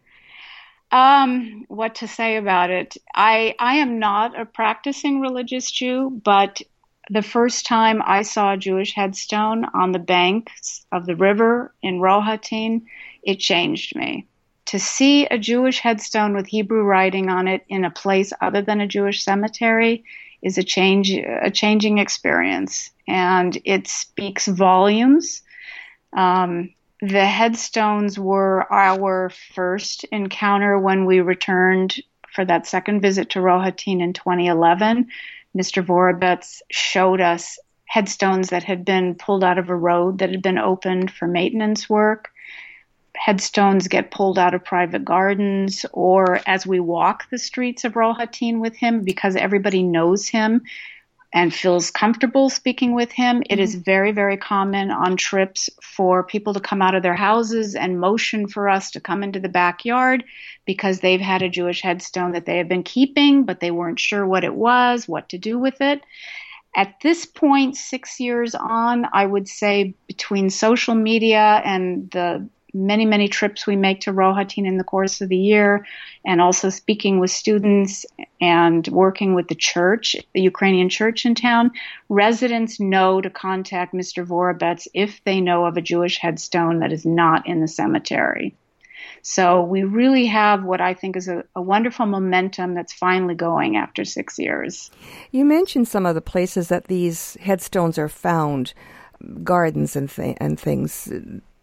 um, 0.91 1.65
what 1.67 1.95
to 1.95 2.07
say 2.07 2.37
about 2.37 2.69
it? 2.69 2.97
I 3.15 3.55
I 3.59 3.75
am 3.75 3.99
not 3.99 4.39
a 4.39 4.45
practicing 4.45 5.21
religious 5.21 5.71
Jew, 5.71 6.21
but 6.23 6.61
the 7.09 7.21
first 7.21 7.65
time 7.65 8.01
I 8.05 8.21
saw 8.21 8.53
a 8.53 8.57
Jewish 8.57 8.93
headstone 8.93 9.65
on 9.73 9.91
the 9.91 9.99
banks 9.99 10.85
of 10.91 11.05
the 11.05 11.15
river 11.15 11.73
in 11.81 11.99
Rohatyn, 11.99 12.83
it 13.23 13.39
changed 13.39 13.95
me. 13.95 14.27
To 14.67 14.79
see 14.79 15.25
a 15.25 15.37
Jewish 15.37 15.79
headstone 15.79 16.33
with 16.33 16.47
Hebrew 16.47 16.83
writing 16.83 17.29
on 17.29 17.47
it 17.47 17.65
in 17.67 17.83
a 17.83 17.91
place 17.91 18.31
other 18.39 18.61
than 18.61 18.79
a 18.79 18.87
Jewish 18.87 19.23
cemetery 19.23 20.05
is 20.41 20.57
a 20.57 20.63
change, 20.63 21.11
a 21.11 21.51
changing 21.51 21.97
experience, 21.97 22.91
and 23.07 23.57
it 23.65 23.87
speaks 23.87 24.47
volumes. 24.47 25.41
Um, 26.13 26.73
the 27.01 27.25
headstones 27.25 28.19
were 28.19 28.71
our 28.71 29.29
first 29.29 30.03
encounter 30.05 30.77
when 30.77 31.05
we 31.05 31.19
returned 31.19 31.95
for 32.31 32.45
that 32.45 32.67
second 32.67 33.01
visit 33.01 33.31
to 33.31 33.39
Rohatyn 33.39 34.01
in 34.01 34.13
2011. 34.13 35.07
Mr. 35.57 35.83
Vorobets 35.83 36.61
showed 36.69 37.19
us 37.19 37.57
headstones 37.85 38.49
that 38.49 38.63
had 38.63 38.85
been 38.85 39.15
pulled 39.15 39.43
out 39.43 39.57
of 39.57 39.69
a 39.69 39.75
road 39.75 40.19
that 40.19 40.29
had 40.29 40.43
been 40.43 40.59
opened 40.59 41.11
for 41.11 41.27
maintenance 41.27 41.89
work. 41.89 42.29
Headstones 43.15 43.87
get 43.87 44.11
pulled 44.11 44.39
out 44.39 44.53
of 44.53 44.63
private 44.63 45.03
gardens, 45.03 45.85
or 45.91 46.39
as 46.47 46.65
we 46.65 46.79
walk 46.79 47.29
the 47.29 47.37
streets 47.37 47.83
of 47.83 47.93
Rohatyn 47.93 48.59
with 48.59 48.75
him, 48.75 49.03
because 49.03 49.35
everybody 49.35 49.83
knows 49.83 50.29
him 50.29 50.61
and 51.33 51.53
feels 51.53 51.91
comfortable 51.91 52.49
speaking 52.49 52.93
with 52.93 53.11
him. 53.11 53.37
Mm-hmm. 53.37 53.53
It 53.53 53.59
is 53.59 53.75
very, 53.75 54.11
very 54.11 54.37
common 54.37 54.91
on 54.91 55.17
trips 55.17 55.69
for 55.81 56.23
people 56.23 56.53
to 56.53 56.59
come 56.59 56.81
out 56.81 56.95
of 56.95 57.03
their 57.03 57.15
houses 57.15 57.75
and 57.75 57.99
motion 57.99 58.47
for 58.47 58.67
us 58.67 58.91
to 58.91 58.99
come 58.99 59.23
into 59.23 59.39
the 59.39 59.49
backyard 59.49 60.23
because 60.65 60.99
they've 60.99 61.21
had 61.21 61.41
a 61.41 61.49
Jewish 61.49 61.81
headstone 61.81 62.33
that 62.33 62.45
they 62.45 62.57
have 62.57 62.67
been 62.67 62.83
keeping, 62.83 63.43
but 63.43 63.59
they 63.59 63.71
weren't 63.71 63.99
sure 63.99 64.25
what 64.25 64.43
it 64.43 64.53
was, 64.53 65.07
what 65.07 65.29
to 65.29 65.37
do 65.37 65.57
with 65.57 65.81
it. 65.81 66.01
At 66.75 66.95
this 67.01 67.25
point, 67.25 67.75
six 67.75 68.19
years 68.19 68.55
on, 68.55 69.05
I 69.11 69.25
would 69.25 69.47
say 69.47 69.93
between 70.07 70.49
social 70.49 70.95
media 70.95 71.61
and 71.65 72.09
the 72.11 72.47
many, 72.73 73.05
many 73.05 73.27
trips 73.27 73.67
we 73.67 73.75
make 73.75 74.01
to 74.01 74.13
Rohatyn 74.13 74.65
in 74.65 74.77
the 74.77 74.83
course 74.83 75.21
of 75.21 75.29
the 75.29 75.37
year, 75.37 75.85
and 76.25 76.41
also 76.41 76.69
speaking 76.69 77.19
with 77.19 77.31
students 77.31 78.05
and 78.39 78.87
working 78.87 79.33
with 79.33 79.47
the 79.47 79.55
church, 79.55 80.15
the 80.33 80.41
Ukrainian 80.41 80.89
church 80.89 81.25
in 81.25 81.35
town, 81.35 81.71
residents 82.09 82.79
know 82.79 83.21
to 83.21 83.29
contact 83.29 83.93
Mr. 83.93 84.25
Vorobets 84.25 84.87
if 84.93 85.23
they 85.23 85.41
know 85.41 85.65
of 85.65 85.77
a 85.77 85.81
Jewish 85.81 86.17
headstone 86.17 86.79
that 86.79 86.91
is 86.91 87.05
not 87.05 87.47
in 87.47 87.61
the 87.61 87.67
cemetery. 87.67 88.55
So 89.23 89.61
we 89.61 89.83
really 89.83 90.25
have 90.27 90.63
what 90.63 90.81
I 90.81 90.93
think 90.93 91.15
is 91.15 91.27
a, 91.27 91.43
a, 91.55 91.61
wonderful 91.61 92.05
momentum 92.05 92.73
that's 92.73 92.93
finally 92.93 93.35
going 93.35 93.77
after 93.77 94.03
six 94.03 94.39
years. 94.39 94.89
You 95.31 95.45
mentioned 95.45 95.87
some 95.87 96.05
of 96.05 96.15
the 96.15 96.21
places 96.21 96.69
that 96.69 96.85
these 96.85 97.37
headstones 97.39 97.97
are 97.97 98.09
found, 98.09 98.73
gardens 99.43 99.95
and, 99.95 100.09
th- 100.09 100.37
and 100.39 100.59
things. 100.59 101.11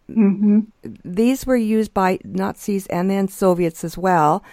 Mm-hmm. 0.09 0.59
These 1.05 1.45
were 1.45 1.55
used 1.55 1.93
by 1.93 2.19
Nazis 2.23 2.87
and 2.87 3.09
then 3.09 3.27
Soviets 3.27 3.83
as 3.83 3.97
well. 3.97 4.43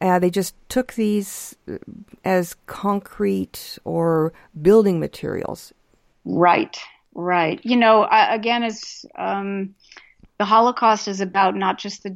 Uh, 0.00 0.18
they 0.18 0.30
just 0.30 0.54
took 0.68 0.94
these 0.94 1.56
uh, 1.70 1.78
as 2.24 2.56
concrete 2.66 3.78
or 3.84 4.32
building 4.60 5.00
materials. 5.00 5.72
Right, 6.24 6.76
right. 7.14 7.60
You 7.64 7.76
know, 7.76 8.06
again, 8.10 8.64
as 8.64 9.06
um, 9.16 9.74
the 10.38 10.44
Holocaust 10.44 11.06
is 11.06 11.20
about 11.20 11.54
not 11.54 11.78
just 11.78 12.02
the 12.02 12.10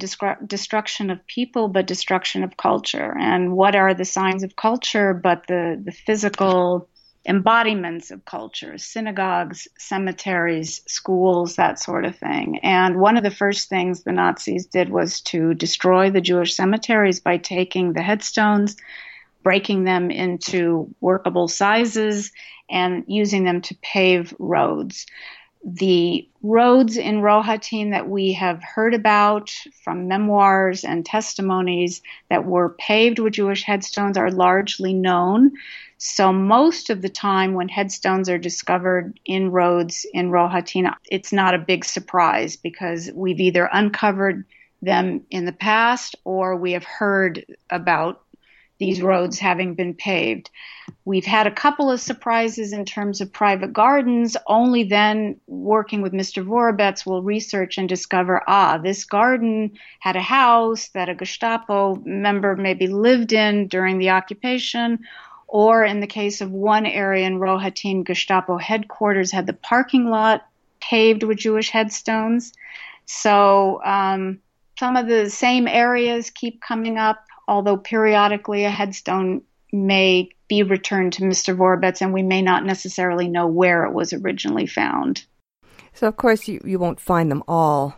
destruction 0.45 1.09
of 1.09 1.25
people, 1.25 1.69
but 1.69 1.87
destruction 1.87 2.43
of 2.43 2.57
culture. 2.57 3.15
And 3.17 3.53
what 3.53 3.75
are 3.75 3.93
the 3.93 4.05
signs 4.05 4.43
of 4.43 4.55
culture 4.55 5.13
but 5.13 5.47
the, 5.47 5.81
the 5.83 5.91
physical 5.91 6.89
embodiments 7.29 8.09
of 8.09 8.25
culture 8.25 8.79
synagogues, 8.79 9.67
cemeteries, 9.77 10.81
schools, 10.87 11.57
that 11.57 11.79
sort 11.79 12.03
of 12.03 12.15
thing. 12.15 12.59
And 12.63 12.99
one 12.99 13.17
of 13.17 13.23
the 13.23 13.29
first 13.29 13.69
things 13.69 14.03
the 14.03 14.11
Nazis 14.11 14.65
did 14.65 14.89
was 14.89 15.21
to 15.21 15.53
destroy 15.53 16.09
the 16.09 16.21
Jewish 16.21 16.55
cemeteries 16.55 17.19
by 17.19 17.37
taking 17.37 17.93
the 17.93 18.01
headstones, 18.01 18.77
breaking 19.43 19.83
them 19.83 20.09
into 20.09 20.93
workable 21.01 21.47
sizes, 21.47 22.31
and 22.67 23.03
using 23.07 23.43
them 23.43 23.61
to 23.61 23.77
pave 23.81 24.33
roads 24.39 25.05
the 25.63 26.27
roads 26.41 26.97
in 26.97 27.21
Rohatyn 27.21 27.91
that 27.91 28.07
we 28.07 28.33
have 28.33 28.63
heard 28.63 28.93
about 28.93 29.53
from 29.83 30.07
memoirs 30.07 30.83
and 30.83 31.05
testimonies 31.05 32.01
that 32.29 32.45
were 32.45 32.75
paved 32.79 33.19
with 33.19 33.33
Jewish 33.33 33.63
headstones 33.63 34.17
are 34.17 34.31
largely 34.31 34.93
known. 34.93 35.51
So 35.97 36.31
most 36.31 36.89
of 36.89 37.01
the 37.01 37.09
time 37.09 37.53
when 37.53 37.67
headstones 37.67 38.29
are 38.29 38.37
discovered 38.37 39.19
in 39.25 39.51
roads 39.51 40.05
in 40.13 40.31
Rohatyn, 40.31 40.93
it's 41.11 41.33
not 41.33 41.53
a 41.53 41.59
big 41.59 41.83
surprise 41.83 42.55
because 42.55 43.11
we've 43.13 43.41
either 43.41 43.69
uncovered 43.71 44.45
them 44.81 45.25
in 45.29 45.43
the 45.43 45.51
past 45.51 46.15
or 46.23 46.55
we 46.55 46.71
have 46.71 46.85
heard 46.85 47.45
about 47.69 48.23
these 48.79 49.01
roads 49.01 49.37
having 49.37 49.75
been 49.75 49.93
paved. 49.93 50.49
We've 51.05 51.25
had 51.25 51.47
a 51.47 51.51
couple 51.51 51.91
of 51.91 52.01
surprises 52.01 52.73
in 52.73 52.85
terms 52.85 53.21
of 53.21 53.31
private 53.31 53.73
gardens. 53.73 54.35
Only 54.47 54.83
then, 54.83 55.39
working 55.47 56.01
with 56.01 56.13
Mr. 56.13 56.43
Vorobets, 56.43 57.05
will 57.05 57.21
research 57.21 57.77
and 57.77 57.87
discover 57.87 58.41
ah, 58.47 58.77
this 58.77 59.03
garden 59.03 59.77
had 59.99 60.15
a 60.15 60.21
house 60.21 60.87
that 60.89 61.09
a 61.09 61.15
Gestapo 61.15 62.01
member 62.05 62.55
maybe 62.55 62.87
lived 62.87 63.33
in 63.33 63.67
during 63.67 63.99
the 63.99 64.09
occupation. 64.09 64.99
Or 65.47 65.83
in 65.83 65.99
the 65.99 66.07
case 66.07 66.41
of 66.41 66.51
one 66.51 66.85
area 66.85 67.25
in 67.25 67.39
Rohatyn, 67.39 68.05
Gestapo 68.05 68.57
headquarters 68.57 69.31
had 69.31 69.47
the 69.47 69.53
parking 69.53 70.09
lot 70.09 70.45
paved 70.79 71.23
with 71.23 71.37
Jewish 71.37 71.69
headstones. 71.69 72.53
So 73.05 73.83
um, 73.83 74.39
some 74.77 74.95
of 74.95 75.07
the 75.07 75.29
same 75.29 75.67
areas 75.67 76.29
keep 76.29 76.61
coming 76.61 76.97
up 76.97 77.25
although 77.49 77.77
periodically 77.77 78.63
a 78.63 78.69
headstone 78.69 79.41
may 79.73 80.29
be 80.47 80.63
returned 80.63 81.13
to 81.13 81.23
Mr. 81.23 81.55
Vorobets 81.55 82.01
and 82.01 82.13
we 82.13 82.23
may 82.23 82.41
not 82.41 82.63
necessarily 82.63 83.27
know 83.27 83.47
where 83.47 83.85
it 83.85 83.93
was 83.93 84.13
originally 84.13 84.67
found. 84.67 85.25
So, 85.93 86.07
of 86.07 86.15
course, 86.15 86.47
you, 86.47 86.61
you 86.63 86.79
won't 86.79 86.99
find 86.99 87.29
them 87.29 87.43
all. 87.47 87.95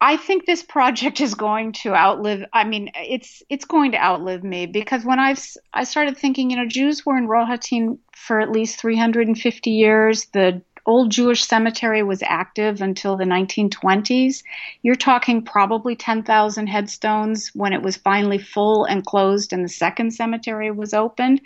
I 0.00 0.18
think 0.18 0.44
this 0.44 0.62
project 0.62 1.20
is 1.20 1.34
going 1.34 1.72
to 1.82 1.94
outlive. 1.94 2.44
I 2.52 2.64
mean, 2.64 2.90
it's 2.94 3.42
it's 3.48 3.64
going 3.64 3.92
to 3.92 4.04
outlive 4.04 4.44
me 4.44 4.66
because 4.66 5.02
when 5.02 5.18
I've 5.18 5.42
I 5.72 5.84
started 5.84 6.18
thinking, 6.18 6.50
you 6.50 6.56
know, 6.56 6.66
Jews 6.66 7.06
were 7.06 7.16
in 7.16 7.26
Rohatyn 7.26 7.98
for 8.14 8.40
at 8.40 8.52
least 8.52 8.80
350 8.80 9.70
years. 9.70 10.26
The 10.26 10.60
old 10.86 11.10
Jewish 11.10 11.44
cemetery 11.44 12.02
was 12.02 12.22
active 12.22 12.82
until 12.82 13.16
the 13.16 13.24
1920s. 13.24 14.42
You're 14.82 14.94
talking 14.94 15.42
probably 15.42 15.96
10,000 15.96 16.66
headstones 16.66 17.48
when 17.54 17.72
it 17.72 17.82
was 17.82 17.96
finally 17.96 18.38
full 18.38 18.84
and 18.84 19.04
closed 19.04 19.52
and 19.52 19.64
the 19.64 19.68
second 19.68 20.12
cemetery 20.12 20.70
was 20.70 20.92
opened. 20.92 21.40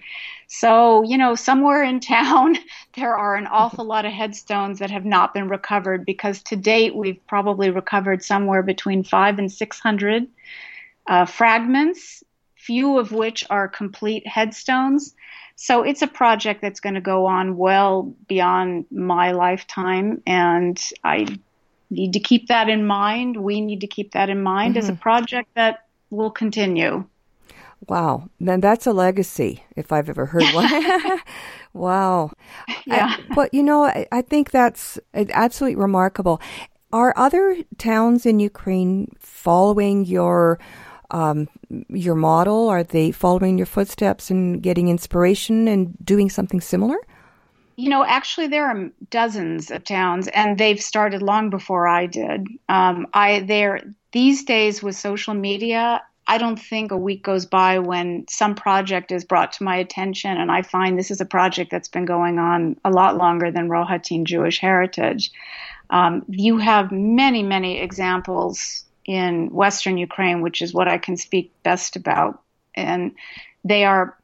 So, 0.48 1.03
you 1.03 1.18
know, 1.18 1.35
somewhere 1.35 1.83
in 1.83 2.01
town, 2.01 2.57
there 2.96 3.16
are 3.16 3.37
an 3.37 3.46
awful 3.46 3.85
lot 3.85 4.05
of 4.05 4.12
headstones 4.12 4.81
that 4.81 4.90
have 4.90 5.05
not 5.05 5.35
been 5.35 5.48
recovered 5.48 6.05
because 6.05 6.42
to 6.44 6.57
date 6.57 6.96
we've 6.96 7.24
probably 7.27 7.70
recovered 7.70 8.24
somewhere 8.24 8.62
between 8.62 9.05
five 9.05 9.38
and 9.38 9.53
600 9.53 10.27
uh, 11.07 11.27
fragments, 11.27 12.24
few 12.57 12.98
of 12.98 13.12
which 13.12 13.44
are 13.51 13.68
complete 13.68 14.27
headstones. 14.27 15.14
So 15.60 15.82
it's 15.82 16.02
a 16.02 16.06
project 16.06 16.62
that's 16.62 16.78
going 16.78 16.94
to 16.94 17.00
go 17.00 17.26
on 17.26 17.56
well 17.56 18.14
beyond 18.28 18.86
my 18.92 19.32
lifetime, 19.32 20.22
and 20.24 20.80
I 21.02 21.26
need 21.90 22.12
to 22.12 22.20
keep 22.20 22.46
that 22.46 22.68
in 22.68 22.86
mind. 22.86 23.36
We 23.36 23.60
need 23.60 23.80
to 23.80 23.88
keep 23.88 24.12
that 24.12 24.30
in 24.30 24.40
mind 24.40 24.74
mm-hmm. 24.74 24.78
as 24.78 24.88
a 24.88 24.92
mm-hmm. 24.92 25.02
project 25.02 25.48
that 25.56 25.84
will 26.10 26.30
continue. 26.30 27.04
Wow, 27.88 28.30
then 28.38 28.60
that's 28.60 28.86
a 28.86 28.92
legacy 28.92 29.64
if 29.74 29.90
I've 29.90 30.08
ever 30.08 30.26
heard 30.26 30.44
one. 30.54 30.70
wow. 31.72 32.30
Yeah. 32.86 33.16
I, 33.18 33.34
but 33.34 33.52
you 33.52 33.64
know, 33.64 33.84
I, 33.84 34.06
I 34.12 34.22
think 34.22 34.52
that's 34.52 34.96
absolutely 35.12 35.74
remarkable. 35.74 36.40
Are 36.92 37.12
other 37.16 37.56
towns 37.78 38.26
in 38.26 38.38
Ukraine 38.38 39.10
following 39.18 40.04
your 40.04 40.60
um, 41.10 41.48
your 41.88 42.14
model? 42.14 42.68
Are 42.68 42.82
they 42.82 43.10
following 43.10 43.58
your 43.58 43.66
footsteps 43.66 44.30
and 44.30 44.62
getting 44.62 44.88
inspiration 44.88 45.68
and 45.68 45.96
doing 46.04 46.30
something 46.30 46.60
similar? 46.60 46.96
You 47.76 47.90
know, 47.90 48.04
actually, 48.04 48.48
there 48.48 48.66
are 48.66 48.90
dozens 49.08 49.70
of 49.70 49.84
towns, 49.84 50.26
and 50.28 50.58
they've 50.58 50.80
started 50.80 51.22
long 51.22 51.48
before 51.48 51.86
I 51.86 52.06
did. 52.06 52.48
Um, 52.68 53.06
I 53.14 53.40
there 53.40 53.82
these 54.12 54.44
days 54.44 54.82
with 54.82 54.96
social 54.96 55.34
media. 55.34 56.02
I 56.26 56.38
don't 56.38 56.58
think 56.58 56.90
a 56.90 56.96
week 56.96 57.22
goes 57.22 57.46
by 57.46 57.78
when 57.78 58.26
some 58.28 58.54
project 58.54 59.12
is 59.12 59.24
brought 59.24 59.52
to 59.52 59.62
my 59.62 59.76
attention, 59.76 60.36
and 60.36 60.50
I 60.50 60.62
find 60.62 60.98
this 60.98 61.10
is 61.10 61.20
a 61.20 61.24
project 61.24 61.70
that's 61.70 61.88
been 61.88 62.04
going 62.04 62.38
on 62.38 62.76
a 62.84 62.90
lot 62.90 63.16
longer 63.16 63.50
than 63.50 63.68
Rohatyn 63.68 64.24
Jewish 64.24 64.58
Heritage. 64.58 65.30
Um, 65.90 66.24
you 66.28 66.58
have 66.58 66.90
many, 66.92 67.42
many 67.42 67.80
examples 67.80 68.84
in 69.08 69.50
Western 69.54 69.96
Ukraine, 69.96 70.42
which 70.42 70.60
is 70.60 70.74
what 70.74 70.86
I 70.86 70.98
can 70.98 71.16
speak 71.16 71.50
best 71.62 71.96
about. 71.96 72.42
And 72.74 73.12
they 73.64 73.84
are 73.86 74.16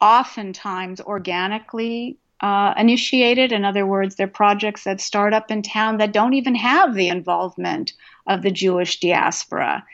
oftentimes 0.00 1.02
organically 1.02 2.16
uh, 2.40 2.72
initiated. 2.78 3.52
In 3.52 3.66
other 3.66 3.86
words, 3.86 4.16
they're 4.16 4.26
projects 4.26 4.84
that 4.84 5.02
start 5.02 5.34
up 5.34 5.50
in 5.50 5.60
town 5.60 5.98
that 5.98 6.14
don't 6.14 6.32
even 6.32 6.54
have 6.54 6.94
the 6.94 7.08
involvement 7.08 7.92
of 8.26 8.40
the 8.40 8.50
Jewish 8.50 9.00
diaspora. 9.00 9.84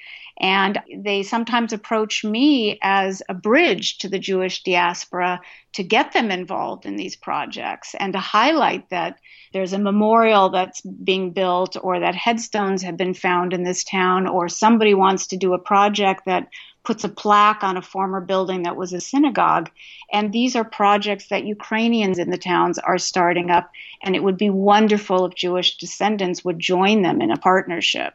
And 0.41 0.81
they 0.97 1.25
sometimes 1.25 1.73
approach 1.73 2.25
me 2.25 2.79
as 2.81 3.23
a 3.29 3.35
bridge 3.35 3.99
to 3.99 4.09
the 4.09 4.21
Jewish 4.21 4.63
diaspora 4.63 5.41
to 5.73 5.83
get 5.83 6.13
them 6.13 6.31
involved 6.31 6.87
in 6.87 6.97
these 6.97 7.17
projects 7.17 7.95
and 7.99 8.13
to 8.13 8.21
highlight 8.21 8.89
that 8.91 9.19
there's 9.53 9.73
a 9.73 9.79
memorial 9.79 10.51
that's 10.51 10.81
being 10.81 11.33
built 11.33 11.77
or 11.83 12.01
that 12.01 12.15
headstones 12.15 12.83
have 12.83 12.97
been 12.97 13.15
found 13.15 13.53
in 13.53 13.65
this 13.65 13.83
town 13.83 14.29
or 14.29 14.49
somebody 14.49 14.95
wants 14.95 15.29
to 15.29 15.37
do 15.37 15.55
a 15.55 15.59
project 15.59 16.27
that 16.27 16.49
puts 16.85 17.05
a 17.05 17.09
plaque 17.09 17.63
on 17.63 17.77
a 17.77 17.83
former 17.83 18.21
building 18.21 18.63
that 18.63 18.77
was 18.77 18.93
a 18.93 19.01
synagogue. 19.01 19.71
And 20.13 20.33
these 20.33 20.57
are 20.57 20.65
projects 20.65 21.29
that 21.29 21.45
Ukrainians 21.45 22.19
in 22.19 22.31
the 22.31 22.39
towns 22.39 22.79
are 22.79 22.99
starting 22.99 23.51
up. 23.51 23.71
And 24.03 24.15
it 24.15 24.23
would 24.23 24.39
be 24.39 24.51
wonderful 24.51 25.27
if 25.27 25.35
Jewish 25.35 25.77
descendants 25.77 26.45
would 26.45 26.59
join 26.59 27.03
them 27.03 27.21
in 27.21 27.31
a 27.31 27.37
partnership. 27.37 28.15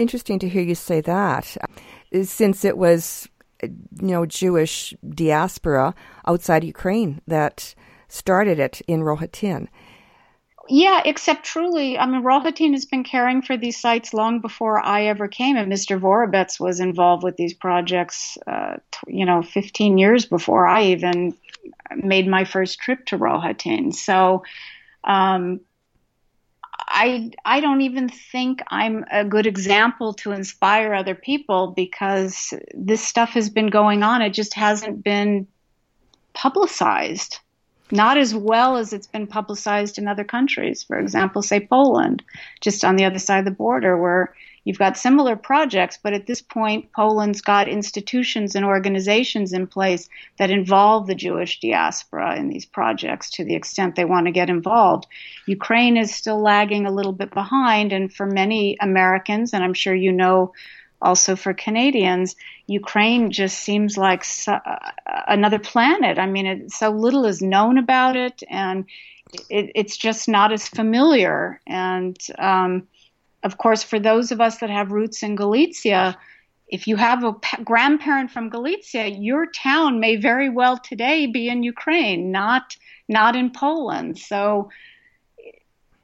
Interesting 0.00 0.38
to 0.38 0.48
hear 0.48 0.62
you 0.62 0.74
say 0.74 1.02
that. 1.02 1.58
Since 2.22 2.64
it 2.64 2.78
was, 2.78 3.28
you 3.62 3.70
know, 4.00 4.24
Jewish 4.24 4.94
diaspora 5.06 5.94
outside 6.26 6.64
Ukraine 6.64 7.20
that 7.26 7.74
started 8.08 8.58
it 8.58 8.80
in 8.88 9.00
Rohatyn. 9.00 9.68
Yeah, 10.70 11.02
except 11.04 11.44
truly, 11.44 11.98
I 11.98 12.06
mean, 12.06 12.22
Rohatyn 12.22 12.72
has 12.72 12.86
been 12.86 13.04
caring 13.04 13.42
for 13.42 13.58
these 13.58 13.78
sites 13.78 14.14
long 14.14 14.40
before 14.40 14.82
I 14.82 15.06
ever 15.06 15.28
came, 15.28 15.56
and 15.56 15.70
Mr. 15.70 16.00
Vorobets 16.00 16.58
was 16.58 16.80
involved 16.80 17.22
with 17.22 17.36
these 17.36 17.52
projects, 17.52 18.38
uh, 18.46 18.76
you 19.06 19.26
know, 19.26 19.42
15 19.42 19.98
years 19.98 20.24
before 20.24 20.66
I 20.66 20.84
even 20.84 21.34
made 21.94 22.26
my 22.26 22.44
first 22.44 22.78
trip 22.78 23.04
to 23.06 23.18
Rohatyn. 23.18 23.92
So, 23.94 24.44
um, 25.04 25.60
I 26.86 27.30
I 27.44 27.60
don't 27.60 27.80
even 27.82 28.08
think 28.08 28.62
I'm 28.68 29.04
a 29.10 29.24
good 29.24 29.46
example 29.46 30.14
to 30.14 30.32
inspire 30.32 30.94
other 30.94 31.14
people 31.14 31.72
because 31.76 32.54
this 32.74 33.02
stuff 33.02 33.30
has 33.30 33.50
been 33.50 33.68
going 33.68 34.02
on. 34.02 34.22
It 34.22 34.30
just 34.30 34.54
hasn't 34.54 35.04
been 35.04 35.46
publicized. 36.32 37.38
Not 37.92 38.18
as 38.18 38.34
well 38.34 38.76
as 38.76 38.92
it's 38.92 39.08
been 39.08 39.26
publicized 39.26 39.98
in 39.98 40.06
other 40.06 40.22
countries. 40.22 40.84
For 40.84 40.98
example, 40.98 41.42
say 41.42 41.66
Poland, 41.66 42.22
just 42.60 42.84
on 42.84 42.96
the 42.96 43.04
other 43.04 43.18
side 43.18 43.40
of 43.40 43.44
the 43.46 43.50
border, 43.50 44.00
where 44.00 44.32
You've 44.64 44.78
got 44.78 44.98
similar 44.98 45.36
projects, 45.36 45.98
but 46.02 46.12
at 46.12 46.26
this 46.26 46.42
point, 46.42 46.92
Poland's 46.92 47.40
got 47.40 47.68
institutions 47.68 48.54
and 48.54 48.64
organizations 48.64 49.52
in 49.52 49.66
place 49.66 50.08
that 50.38 50.50
involve 50.50 51.06
the 51.06 51.14
Jewish 51.14 51.60
diaspora 51.60 52.36
in 52.36 52.48
these 52.48 52.66
projects 52.66 53.30
to 53.30 53.44
the 53.44 53.54
extent 53.54 53.96
they 53.96 54.04
want 54.04 54.26
to 54.26 54.32
get 54.32 54.50
involved. 54.50 55.06
Ukraine 55.46 55.96
is 55.96 56.14
still 56.14 56.40
lagging 56.40 56.86
a 56.86 56.92
little 56.92 57.12
bit 57.12 57.32
behind, 57.32 57.92
and 57.92 58.12
for 58.12 58.26
many 58.26 58.76
Americans, 58.80 59.54
and 59.54 59.64
I'm 59.64 59.74
sure 59.74 59.94
you 59.94 60.12
know 60.12 60.52
also 61.02 61.36
for 61.36 61.54
Canadians, 61.54 62.36
Ukraine 62.66 63.30
just 63.30 63.58
seems 63.58 63.96
like 63.96 64.24
so, 64.24 64.52
uh, 64.52 64.90
another 65.26 65.58
planet. 65.58 66.18
I 66.18 66.26
mean, 66.26 66.46
it, 66.46 66.70
so 66.70 66.90
little 66.90 67.24
is 67.24 67.40
known 67.40 67.78
about 67.78 68.16
it, 68.16 68.42
and 68.48 68.84
it, 69.48 69.72
it's 69.74 69.96
just 69.96 70.28
not 70.28 70.52
as 70.52 70.68
familiar. 70.68 71.60
And 71.66 72.18
um, 72.38 72.86
of 73.42 73.58
course, 73.58 73.82
for 73.82 73.98
those 73.98 74.32
of 74.32 74.40
us 74.40 74.58
that 74.58 74.70
have 74.70 74.92
roots 74.92 75.22
in 75.22 75.34
Galicia, 75.34 76.16
if 76.68 76.86
you 76.86 76.96
have 76.96 77.24
a 77.24 77.34
grandparent 77.64 78.30
from 78.30 78.48
Galicia, 78.48 79.08
your 79.08 79.46
town 79.46 79.98
may 79.98 80.16
very 80.16 80.48
well 80.48 80.78
today 80.78 81.26
be 81.26 81.48
in 81.48 81.62
Ukraine, 81.62 82.30
not 82.30 82.76
not 83.08 83.34
in 83.34 83.50
Poland. 83.50 84.18
So 84.18 84.70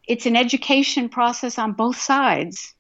it's 0.09 0.27
an 0.27 0.37
education 0.37 1.09
process 1.09 1.59
on 1.59 1.73
both 1.73 1.97
sides. 1.97 2.75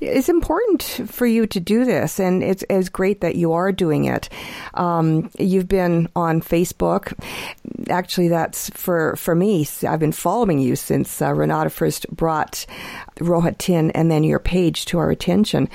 It's 0.00 0.28
important 0.28 0.82
for 0.82 1.26
you 1.26 1.46
to 1.46 1.60
do 1.60 1.84
this, 1.84 2.18
and 2.18 2.42
it's, 2.42 2.64
it's 2.68 2.88
great 2.88 3.20
that 3.20 3.36
you 3.36 3.52
are 3.52 3.72
doing 3.72 4.04
it. 4.04 4.28
Um, 4.74 5.30
you've 5.38 5.68
been 5.68 6.08
on 6.16 6.40
Facebook. 6.40 7.12
Actually, 7.88 8.28
that's 8.28 8.70
for, 8.70 9.16
for 9.16 9.34
me. 9.34 9.66
I've 9.86 10.00
been 10.00 10.12
following 10.12 10.58
you 10.58 10.76
since 10.76 11.22
uh, 11.22 11.32
Renata 11.32 11.70
first 11.70 12.08
brought 12.10 12.66
Rohatyn 13.16 13.90
and 13.94 14.10
then 14.10 14.24
your 14.24 14.38
page 14.38 14.86
to 14.86 14.98
our 14.98 15.10
attention. 15.10 15.68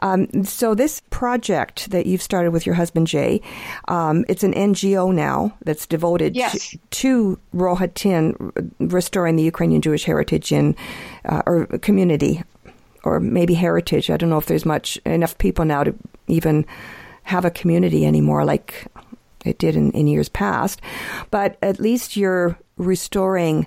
Um, 0.00 0.44
so, 0.44 0.74
this 0.74 1.02
project 1.10 1.90
that 1.90 2.06
you've 2.06 2.22
started 2.22 2.52
with 2.52 2.66
your 2.66 2.74
husband 2.74 3.06
Jay, 3.06 3.40
um, 3.88 4.24
it's 4.28 4.42
an 4.42 4.54
NGO 4.54 5.14
now 5.14 5.56
that's 5.64 5.86
devoted 5.86 6.36
yes. 6.36 6.70
to, 6.70 6.78
to 6.90 7.40
Rohatyn, 7.54 8.52
restoring 8.78 9.36
the 9.36 9.42
Ukrainian 9.42 9.82
Jewish 9.82 10.04
heritage 10.04 10.52
in 10.52 10.76
uh, 11.24 11.42
or 11.46 11.66
community 11.78 12.42
or 13.06 13.20
maybe 13.20 13.54
heritage. 13.54 14.10
I 14.10 14.16
don't 14.16 14.30
know 14.30 14.38
if 14.38 14.46
there's 14.46 14.66
much 14.66 14.96
enough 15.04 15.36
people 15.38 15.64
now 15.64 15.84
to 15.84 15.94
even 16.26 16.66
have 17.24 17.44
a 17.44 17.50
community 17.50 18.06
anymore 18.06 18.44
like 18.44 18.86
it 19.44 19.58
did 19.58 19.76
in, 19.76 19.92
in 19.92 20.06
years 20.06 20.28
past. 20.28 20.80
But 21.30 21.58
at 21.62 21.80
least 21.80 22.16
you're 22.16 22.58
restoring 22.76 23.66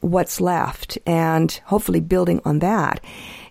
what's 0.00 0.40
left 0.40 0.98
and 1.06 1.52
hopefully 1.66 2.00
building 2.00 2.40
on 2.44 2.60
that 2.60 3.00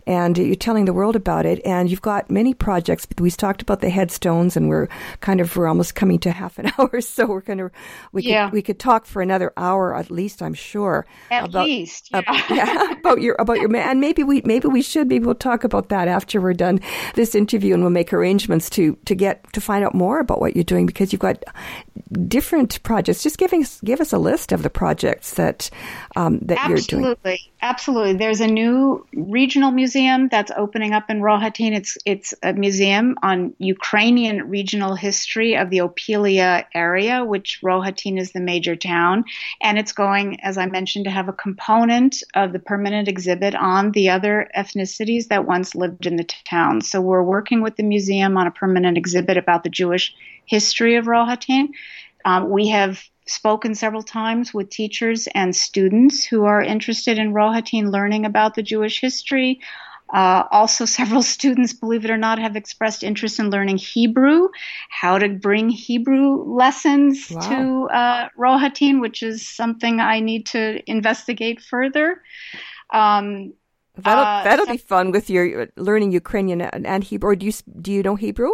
and 0.10 0.40
you're 0.40 0.56
telling 0.56 0.86
the 0.86 0.94
world 0.94 1.16
about 1.16 1.46
it. 1.46 1.62
And 1.64 1.88
you've 1.90 2.02
got 2.02 2.32
many 2.32 2.56
projects. 2.56 3.06
We've 3.20 3.38
talked 3.38 3.62
about 3.62 3.82
the 3.82 3.92
headstones, 3.92 4.58
and 4.58 4.68
we're 4.68 4.88
kind 5.22 5.40
of 5.40 5.56
we're 5.56 5.68
almost 5.68 5.94
coming 5.94 6.18
to 6.20 6.32
half 6.42 6.58
an 6.58 6.72
hour, 6.80 7.00
so 7.00 7.28
we're 7.28 7.42
going 7.42 7.60
to 7.60 7.70
we 8.12 8.24
could 8.24 8.30
Yeah. 8.32 8.50
we 8.50 8.64
could 8.64 8.80
talk 8.80 9.06
for 9.06 9.22
another 9.22 9.54
hour 9.56 9.96
at 9.96 10.10
least. 10.10 10.42
I'm 10.42 10.56
sure 10.56 11.06
At 11.30 11.50
about 11.50 11.66
least, 11.66 12.10
yeah. 12.12 12.22
yeah, 12.50 12.92
about 12.94 13.22
your 13.22 13.36
about 13.38 13.60
your 13.60 13.70
man. 13.70 13.88
And 13.88 14.02
maybe 14.02 14.24
we 14.24 14.42
maybe 14.46 14.68
we 14.68 14.82
should 14.82 15.08
maybe 15.08 15.26
we'll 15.26 15.36
talk 15.36 15.64
about 15.64 15.90
that 15.90 16.08
after 16.08 16.42
we're 16.42 16.54
done 16.54 16.80
this 17.14 17.36
interview, 17.36 17.76
and 17.76 17.84
we'll 17.84 17.92
make 17.92 18.12
arrangements 18.12 18.68
to 18.72 18.98
to 19.06 19.14
get 19.14 19.52
to 19.54 19.62
find 19.62 19.86
out 19.86 19.94
more 19.94 20.20
about 20.20 20.40
what 20.42 20.56
you're 20.56 20.64
doing 20.64 20.88
because 20.88 21.14
you've 21.14 21.20
got 21.22 21.44
different 22.28 22.82
projects. 22.82 23.22
Just 23.22 23.38
giving 23.38 23.64
give 23.84 24.02
us 24.02 24.12
a 24.12 24.18
list 24.18 24.52
of 24.52 24.64
the 24.64 24.70
projects 24.72 25.36
that 25.36 25.70
um, 26.16 26.40
that 26.40 26.58
you're 26.68 26.78
doing. 26.80 27.06
Absolutely, 27.06 27.40
absolutely. 27.62 28.14
There's 28.14 28.42
a 28.42 28.48
new 28.48 29.06
regional 29.14 29.70
museum 29.70 29.99
that's 30.32 30.52
opening 30.56 30.94
up 30.94 31.10
in 31.10 31.20
Rohatyn. 31.20 31.76
It's 31.76 31.98
it's 32.06 32.34
a 32.42 32.54
museum 32.54 33.18
on 33.22 33.54
Ukrainian 33.60 34.50
regional 34.50 34.96
history 34.96 35.56
of 35.56 35.70
the 35.70 35.80
Opilia 35.80 36.66
area, 36.74 37.26
which 37.26 37.60
Rohatyn 37.62 38.20
is 38.20 38.32
the 38.32 38.40
major 38.40 38.76
town, 38.76 39.26
and 39.62 39.78
it's 39.78 39.92
going, 39.92 40.40
as 40.42 40.58
I 40.58 40.66
mentioned, 40.66 41.06
to 41.06 41.12
have 41.12 41.28
a 41.28 41.34
component 41.34 42.24
of 42.36 42.54
the 42.54 42.60
permanent 42.60 43.08
exhibit 43.08 43.56
on 43.56 43.92
the 43.92 44.10
other 44.10 44.50
ethnicities 44.56 45.28
that 45.28 45.46
once 45.46 45.76
lived 45.76 46.06
in 46.06 46.16
the 46.16 46.24
town. 46.24 46.82
So 46.82 47.02
we're 47.02 47.24
working 47.24 47.62
with 47.62 47.76
the 47.76 47.84
museum 47.84 48.38
on 48.38 48.48
a 48.48 48.52
permanent 48.52 48.98
exhibit 48.98 49.38
about 49.38 49.64
the 49.64 49.70
Jewish 49.70 50.16
history 50.46 50.96
of 50.96 51.06
Rohatyn. 51.06 51.70
Um, 52.26 52.50
we 52.50 52.70
have 52.70 53.04
spoken 53.30 53.76
several 53.76 54.04
times 54.04 54.54
with 54.54 54.70
teachers 54.70 55.28
and 55.36 55.56
students 55.56 56.26
who 56.26 56.46
are 56.46 56.62
interested 56.62 57.18
in 57.18 57.34
Rohatyn 57.34 57.92
learning 57.92 58.26
about 58.26 58.56
the 58.56 58.64
Jewish 58.64 59.00
history. 59.00 59.60
Uh, 60.14 60.44
also, 60.52 60.86
several 60.86 61.22
students, 61.36 61.74
believe 61.74 62.04
it 62.06 62.12
or 62.12 62.18
not, 62.18 62.40
have 62.40 62.56
expressed 62.56 63.04
interest 63.04 63.40
in 63.40 63.50
learning 63.50 63.78
Hebrew, 63.78 64.50
how 64.90 65.18
to 65.20 65.30
bring 65.30 65.70
Hebrew 65.70 66.44
lessons 66.44 67.30
Wow. 67.32 67.40
to 67.50 67.90
uh, 67.90 68.30
Rohatyn, 68.38 69.02
which 69.02 69.22
is 69.22 69.48
something 69.48 70.00
I 70.00 70.20
need 70.20 70.46
to 70.48 70.82
investigate 70.90 71.62
further. 71.62 72.22
Um, 72.92 73.54
That'll 73.98 74.24
Uh, 74.24 74.44
that'll 74.46 74.66
so- 74.66 74.72
be 74.72 74.78
fun 74.78 75.12
with 75.12 75.30
your 75.30 75.68
learning 75.76 76.12
Ukrainian 76.14 76.62
and, 76.62 76.88
and 76.88 77.04
Hebrew. 77.04 77.32
Or 77.32 77.36
do 77.36 77.46
you 77.46 77.52
do 77.82 77.92
you 77.92 78.02
know 78.02 78.16
Hebrew? 78.16 78.52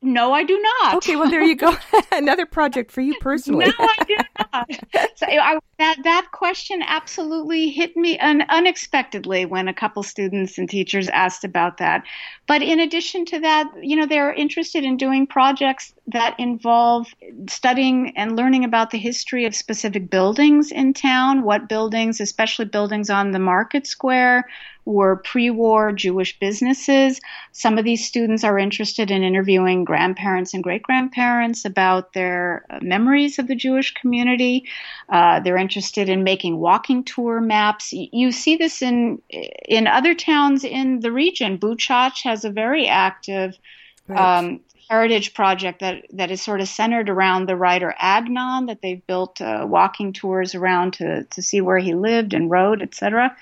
No, 0.00 0.32
I 0.32 0.44
do 0.44 0.60
not. 0.82 0.96
Okay, 0.96 1.16
well 1.16 1.28
there 1.28 1.42
you 1.42 1.56
go. 1.56 1.76
Another 2.12 2.46
project 2.46 2.92
for 2.92 3.00
you 3.00 3.16
personally. 3.20 3.66
No, 3.66 3.72
I 3.80 4.04
do 4.06 4.16
not. 4.52 4.70
so 5.16 5.26
I, 5.26 5.58
that 5.80 5.96
that 6.04 6.28
question 6.30 6.82
absolutely 6.86 7.70
hit 7.70 7.96
me 7.96 8.16
un, 8.20 8.44
unexpectedly 8.48 9.44
when 9.44 9.66
a 9.66 9.74
couple 9.74 10.04
students 10.04 10.56
and 10.56 10.70
teachers 10.70 11.08
asked 11.08 11.42
about 11.42 11.78
that. 11.78 12.04
But 12.46 12.62
in 12.62 12.78
addition 12.78 13.24
to 13.26 13.40
that, 13.40 13.66
you 13.82 13.96
know, 13.96 14.06
they're 14.06 14.32
interested 14.32 14.84
in 14.84 14.96
doing 14.98 15.26
projects 15.26 15.92
that 16.06 16.36
involve 16.38 17.08
studying 17.48 18.16
and 18.16 18.36
learning 18.36 18.64
about 18.64 18.90
the 18.90 18.98
history 18.98 19.46
of 19.46 19.54
specific 19.54 20.10
buildings 20.10 20.70
in 20.70 20.94
town. 20.94 21.42
What 21.42 21.68
buildings, 21.68 22.20
especially 22.20 22.66
buildings 22.66 23.10
on 23.10 23.32
the 23.32 23.40
market 23.40 23.84
square, 23.84 24.46
were 24.88 25.16
pre 25.16 25.50
war 25.50 25.92
Jewish 25.92 26.38
businesses. 26.38 27.20
Some 27.52 27.76
of 27.76 27.84
these 27.84 28.06
students 28.06 28.42
are 28.42 28.58
interested 28.58 29.10
in 29.10 29.22
interviewing 29.22 29.84
grandparents 29.84 30.54
and 30.54 30.64
great 30.64 30.82
grandparents 30.82 31.66
about 31.66 32.14
their 32.14 32.64
uh, 32.70 32.78
memories 32.80 33.38
of 33.38 33.48
the 33.48 33.54
Jewish 33.54 33.92
community. 33.92 34.64
Uh, 35.10 35.40
they're 35.40 35.58
interested 35.58 36.08
in 36.08 36.24
making 36.24 36.56
walking 36.56 37.04
tour 37.04 37.38
maps. 37.38 37.92
You 37.92 38.32
see 38.32 38.56
this 38.56 38.80
in 38.80 39.20
in 39.28 39.86
other 39.86 40.14
towns 40.14 40.64
in 40.64 41.00
the 41.00 41.12
region. 41.12 41.58
Buchach 41.58 42.22
has 42.22 42.46
a 42.46 42.50
very 42.50 42.88
active 42.88 43.58
right. 44.06 44.38
um, 44.38 44.60
heritage 44.88 45.34
project 45.34 45.80
that 45.80 46.06
that 46.12 46.30
is 46.30 46.40
sort 46.40 46.60
of 46.60 46.68
centered 46.68 47.08
around 47.08 47.46
the 47.46 47.56
writer 47.56 47.94
Agnon 47.98 48.66
that 48.66 48.80
they've 48.82 49.06
built 49.06 49.40
uh, 49.40 49.66
walking 49.68 50.12
tours 50.12 50.54
around 50.54 50.94
to 50.94 51.24
to 51.24 51.42
see 51.42 51.60
where 51.60 51.78
he 51.78 51.94
lived 51.94 52.34
and 52.34 52.50
wrote, 52.50 52.82
etc. 52.82 53.36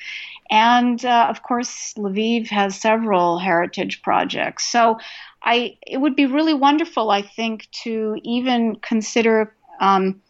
And 0.50 1.04
uh, 1.04 1.26
of 1.28 1.42
course, 1.42 1.94
Lviv 1.96 2.48
has 2.48 2.80
several 2.80 3.38
heritage 3.38 4.02
projects. 4.02 4.66
So 4.66 4.98
I, 5.42 5.76
it 5.86 5.98
would 5.98 6.16
be 6.16 6.26
really 6.26 6.54
wonderful, 6.54 7.10
I 7.10 7.22
think, 7.22 7.68
to 7.84 8.16
even 8.22 8.76
consider 8.76 9.54
um, 9.80 10.20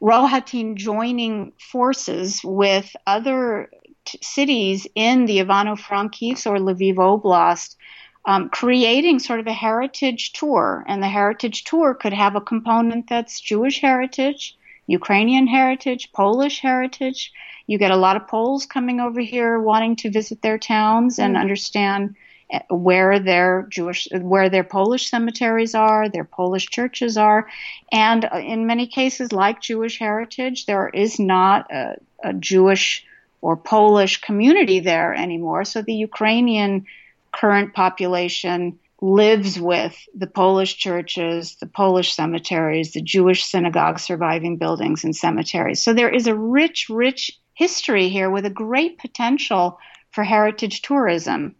Rohatyn 0.00 0.76
joining 0.76 1.52
forces 1.58 2.40
with 2.44 2.94
other 3.06 3.70
t- 4.04 4.18
cities 4.22 4.86
in 4.94 5.26
the 5.26 5.38
Ivano-Frankivsk 5.38 6.46
or 6.46 6.58
Lviv 6.58 6.96
Oblast, 6.96 7.76
um, 8.24 8.48
creating 8.50 9.18
sort 9.18 9.40
of 9.40 9.46
a 9.46 9.52
heritage 9.52 10.32
tour. 10.32 10.84
And 10.86 11.02
the 11.02 11.08
heritage 11.08 11.64
tour 11.64 11.94
could 11.94 12.12
have 12.12 12.36
a 12.36 12.40
component 12.40 13.08
that's 13.08 13.40
Jewish 13.40 13.80
heritage, 13.80 14.56
Ukrainian 14.86 15.46
heritage, 15.46 16.12
Polish 16.12 16.60
heritage, 16.60 17.32
you 17.66 17.78
get 17.78 17.90
a 17.90 17.96
lot 17.96 18.16
of 18.16 18.28
Poles 18.28 18.66
coming 18.66 19.00
over 19.00 19.20
here 19.20 19.58
wanting 19.58 19.96
to 19.96 20.10
visit 20.10 20.42
their 20.42 20.58
towns 20.58 21.18
and 21.18 21.36
mm. 21.36 21.40
understand 21.40 22.16
eh, 22.50 22.60
where 22.68 23.18
their 23.18 23.66
Jewish, 23.70 24.08
where 24.12 24.48
their 24.48 24.64
Polish 24.64 25.08
cemeteries 25.08 25.74
are, 25.74 26.08
their 26.08 26.24
Polish 26.24 26.66
churches 26.66 27.16
are, 27.16 27.48
and 27.90 28.24
uh, 28.24 28.38
in 28.38 28.66
many 28.66 28.86
cases, 28.86 29.32
like 29.32 29.60
Jewish 29.60 29.98
heritage, 29.98 30.66
there 30.66 30.88
is 30.88 31.18
not 31.18 31.70
a, 31.70 31.96
a 32.22 32.32
Jewish 32.34 33.04
or 33.40 33.56
Polish 33.56 34.20
community 34.20 34.80
there 34.80 35.14
anymore. 35.14 35.64
So 35.64 35.82
the 35.82 35.94
Ukrainian 35.94 36.86
current 37.32 37.74
population 37.74 38.78
lives 39.00 39.58
with 39.58 39.96
the 40.14 40.28
Polish 40.28 40.76
churches, 40.76 41.56
the 41.56 41.66
Polish 41.66 42.12
cemeteries, 42.14 42.92
the 42.92 43.02
Jewish 43.02 43.44
synagogue 43.44 43.98
surviving 43.98 44.58
buildings 44.58 45.02
and 45.02 45.14
cemeteries. 45.14 45.82
So 45.82 45.92
there 45.92 46.08
is 46.08 46.28
a 46.28 46.36
rich, 46.36 46.86
rich 46.88 47.32
history 47.54 48.08
here 48.08 48.30
with 48.30 48.46
a 48.46 48.50
great 48.50 48.98
potential 48.98 49.78
for 50.12 50.22
heritage 50.22 50.82
tourism. 50.82 51.56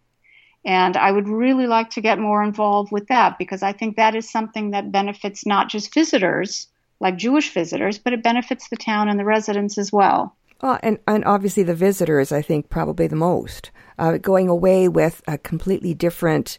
And 0.65 0.95
I 0.95 1.11
would 1.11 1.27
really 1.27 1.67
like 1.67 1.89
to 1.91 2.01
get 2.01 2.17
more 2.17 2.41
involved 2.41 2.93
with 2.93 3.07
that 3.07 3.37
because 3.37 3.61
I 3.61 3.73
think 3.73 3.97
that 3.97 4.15
is 4.15 4.31
something 4.31 4.71
that 4.71 4.93
benefits 4.93 5.45
not 5.45 5.69
just 5.69 5.93
visitors, 5.93 6.67
like 7.01 7.17
Jewish 7.17 7.53
visitors, 7.53 7.99
but 7.99 8.13
it 8.13 8.23
benefits 8.23 8.69
the 8.69 8.77
town 8.77 9.09
and 9.09 9.19
the 9.19 9.25
residents 9.25 9.77
as 9.77 9.91
well. 9.91 10.37
Well, 10.63 10.79
and, 10.81 10.97
and 11.09 11.25
obviously 11.25 11.63
the 11.63 11.75
visitors, 11.75 12.31
I 12.31 12.41
think, 12.41 12.69
probably 12.69 13.05
the 13.07 13.17
most. 13.17 13.69
Uh, 13.99 14.17
going 14.17 14.47
away 14.47 14.87
with 14.87 15.21
a 15.27 15.37
completely 15.37 15.93
different 15.93 16.57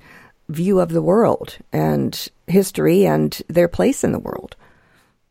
view 0.51 0.79
of 0.79 0.91
the 0.91 1.01
world 1.01 1.57
and 1.73 2.29
history 2.47 3.07
and 3.07 3.41
their 3.49 3.67
place 3.67 4.05
in 4.05 4.13
the 4.13 4.19
world. 4.19 4.57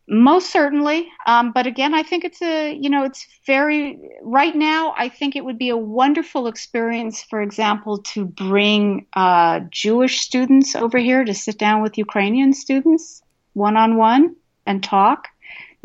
Most 0.08 0.50
certainly. 0.50 1.08
Um, 1.24 1.52
but 1.52 1.68
again, 1.68 1.94
I 1.94 2.02
think 2.02 2.24
it's 2.24 2.42
a, 2.42 2.74
you 2.74 2.90
know, 2.90 3.04
it's 3.04 3.24
very, 3.46 4.10
right 4.22 4.56
now, 4.56 4.92
I 4.98 5.08
think 5.08 5.36
it 5.36 5.44
would 5.44 5.56
be 5.56 5.68
a 5.68 5.76
wonderful 5.76 6.48
experience, 6.48 7.22
for 7.22 7.40
example, 7.42 7.98
to 7.98 8.24
bring 8.24 9.06
uh, 9.12 9.60
Jewish 9.70 10.20
students 10.20 10.74
over 10.74 10.98
here 10.98 11.24
to 11.24 11.32
sit 11.32 11.58
down 11.58 11.80
with 11.80 11.96
Ukrainian 11.96 12.52
students 12.52 13.22
one 13.52 13.76
on 13.76 13.96
one 13.96 14.34
and 14.66 14.82
talk. 14.82 15.28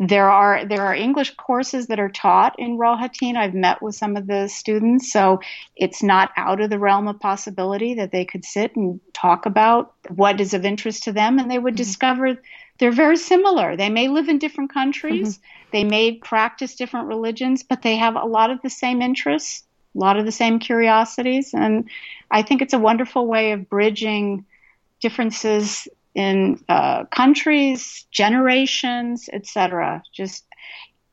There 0.02 0.30
are 0.30 0.64
there 0.64 0.86
are 0.86 0.94
English 0.94 1.34
courses 1.34 1.88
that 1.88 2.00
are 2.00 2.08
taught 2.08 2.58
in 2.58 2.78
Rohatyn. 2.78 3.36
I've 3.36 3.52
met 3.52 3.82
with 3.82 3.94
some 3.94 4.16
of 4.16 4.26
the 4.26 4.48
students, 4.48 5.12
so 5.12 5.40
it's 5.76 6.02
not 6.02 6.30
out 6.38 6.62
of 6.62 6.70
the 6.70 6.78
realm 6.78 7.06
of 7.06 7.20
possibility 7.20 7.92
that 7.94 8.10
they 8.10 8.24
could 8.24 8.46
sit 8.46 8.74
and 8.76 8.98
talk 9.12 9.44
about 9.44 9.92
what 10.08 10.40
is 10.40 10.54
of 10.54 10.64
interest 10.64 11.02
to 11.02 11.12
them, 11.12 11.38
and 11.38 11.50
they 11.50 11.58
would 11.58 11.74
mm-hmm. 11.74 11.84
discover 11.84 12.40
they're 12.78 12.90
very 12.90 13.18
similar. 13.18 13.76
They 13.76 13.90
may 13.90 14.08
live 14.08 14.30
in 14.30 14.38
different 14.38 14.72
countries, 14.72 15.36
mm-hmm. 15.36 15.68
they 15.72 15.84
may 15.84 16.12
practice 16.12 16.76
different 16.76 17.08
religions, 17.08 17.62
but 17.62 17.82
they 17.82 17.96
have 17.96 18.16
a 18.16 18.24
lot 18.24 18.50
of 18.50 18.62
the 18.62 18.70
same 18.70 19.02
interests, 19.02 19.64
a 19.94 19.98
lot 19.98 20.18
of 20.18 20.24
the 20.24 20.32
same 20.32 20.60
curiosities. 20.60 21.52
And 21.52 21.90
I 22.30 22.40
think 22.40 22.62
it's 22.62 22.72
a 22.72 22.78
wonderful 22.78 23.26
way 23.26 23.52
of 23.52 23.68
bridging 23.68 24.46
differences 25.00 25.88
in 26.14 26.62
uh, 26.68 27.04
countries, 27.04 28.06
generations, 28.10 29.28
etc. 29.32 30.02
Just 30.12 30.44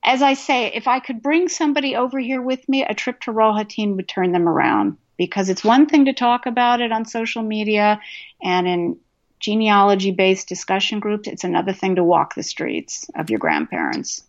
as 0.03 0.21
I 0.21 0.33
say, 0.33 0.67
if 0.67 0.87
I 0.87 0.99
could 0.99 1.21
bring 1.21 1.49
somebody 1.49 1.95
over 1.95 2.19
here 2.19 2.41
with 2.41 2.67
me, 2.69 2.83
a 2.83 2.93
trip 2.93 3.19
to 3.21 3.33
Rohatyn 3.33 3.95
would 3.95 4.07
turn 4.07 4.31
them 4.31 4.47
around 4.47 4.97
because 5.17 5.49
it's 5.49 5.63
one 5.63 5.87
thing 5.87 6.05
to 6.05 6.13
talk 6.13 6.45
about 6.45 6.81
it 6.81 6.91
on 6.91 7.05
social 7.05 7.43
media 7.43 7.99
and 8.41 8.67
in 8.67 8.97
genealogy 9.39 10.11
based 10.11 10.47
discussion 10.47 10.99
groups, 10.99 11.27
it's 11.27 11.43
another 11.43 11.73
thing 11.73 11.95
to 11.95 12.03
walk 12.03 12.35
the 12.35 12.43
streets 12.43 13.09
of 13.15 13.29
your 13.29 13.39
grandparents. 13.39 14.23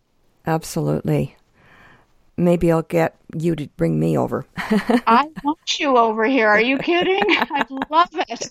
Absolutely. 0.47 1.37
Maybe 2.39 2.71
I'll 2.73 2.83
get 2.83 3.17
you 3.37 3.57
to 3.57 3.67
bring 3.77 3.99
me 3.99 4.17
over. 4.17 4.47
I 4.57 5.29
want 5.45 5.79
you 5.79 5.97
over 5.97 6.25
here. 6.25 6.49
Are 6.49 6.61
you 6.61 6.79
kidding? 6.79 7.23
I'd 7.29 7.71
love 7.91 8.09
it. 8.13 8.49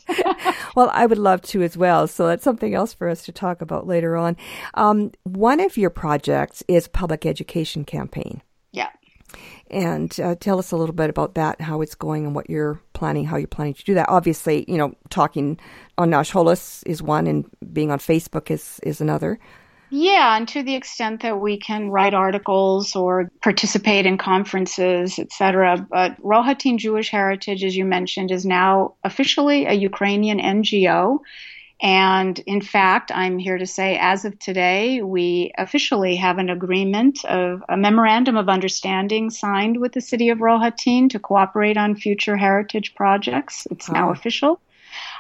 well, 0.76 0.92
I 0.94 1.06
would 1.06 1.18
love 1.18 1.42
to 1.44 1.64
as 1.64 1.78
well. 1.78 2.08
So 2.08 2.28
that's 2.28 2.44
something 2.44 2.76
else 2.76 2.94
for 2.94 3.10
us 3.10 3.24
to 3.26 3.32
talk 3.32 3.62
about 3.62 3.88
later 3.88 4.16
on. 4.16 4.38
Um, 4.74 5.12
one 5.24 5.60
of 5.60 5.78
your 5.78 5.90
projects 5.90 6.64
is 6.68 6.88
public 6.88 7.26
education 7.26 7.86
campaign. 7.86 8.42
Yeah 8.72 8.90
and 9.70 10.18
uh, 10.20 10.36
tell 10.36 10.60
us 10.60 10.72
a 10.72 10.78
little 10.78 10.96
bit 10.96 11.10
about 11.10 11.36
that, 11.36 11.60
how 11.60 11.82
it's 11.82 11.96
going, 11.96 12.26
and 12.26 12.36
what 12.36 12.50
you're 12.50 12.80
planning, 12.94 13.26
how 13.26 13.38
you're 13.38 13.48
planning 13.48 13.74
to 13.74 13.84
do 13.84 13.94
that. 13.96 14.10
Obviously, 14.10 14.66
you 14.68 14.78
know, 14.78 14.94
talking 15.10 15.60
on 15.98 16.10
Nash 16.10 16.32
Holos 16.32 16.84
is 16.86 17.02
one, 17.02 17.28
and 17.28 17.46
being 17.74 17.92
on 17.92 18.00
Facebook 18.00 18.50
is 18.50 18.80
is 18.84 19.02
another. 19.02 19.40
Yeah, 19.90 20.36
and 20.36 20.48
to 20.50 20.64
the 20.64 20.76
extent 20.76 21.22
that 21.22 21.40
we 21.40 21.58
can 21.58 21.90
write 21.90 22.14
articles 22.14 22.96
or 22.96 23.32
participate 23.42 24.06
in 24.06 24.18
conferences, 24.18 25.18
etc. 25.18 25.88
But 25.90 26.22
Rohatyn 26.22 26.78
Jewish 26.78 27.10
Heritage, 27.10 27.64
as 27.64 27.78
you 27.78 27.86
mentioned, 27.86 28.30
is 28.30 28.46
now 28.46 28.96
officially 29.06 29.66
a 29.66 29.74
Ukrainian 29.74 30.40
NGO. 30.40 31.20
And 31.80 32.38
in 32.40 32.60
fact, 32.60 33.12
I'm 33.14 33.38
here 33.38 33.58
to 33.58 33.68
say, 33.68 33.98
as 34.02 34.26
of 34.26 34.38
today, 34.40 35.02
we 35.04 35.54
officially 35.58 36.16
have 36.18 36.38
an 36.38 36.50
agreement 36.50 37.24
of 37.24 37.64
a 37.70 37.78
memorandum 37.78 38.36
of 38.36 38.50
understanding 38.50 39.30
signed 39.30 39.80
with 39.80 39.94
the 39.94 40.02
city 40.02 40.30
of 40.30 40.40
Rohatyn 40.40 41.10
to 41.12 41.20
cooperate 41.20 41.78
on 41.78 41.96
future 41.96 42.36
heritage 42.36 42.94
projects. 42.96 43.68
It's 43.70 43.90
now 43.90 44.12
official. 44.12 44.60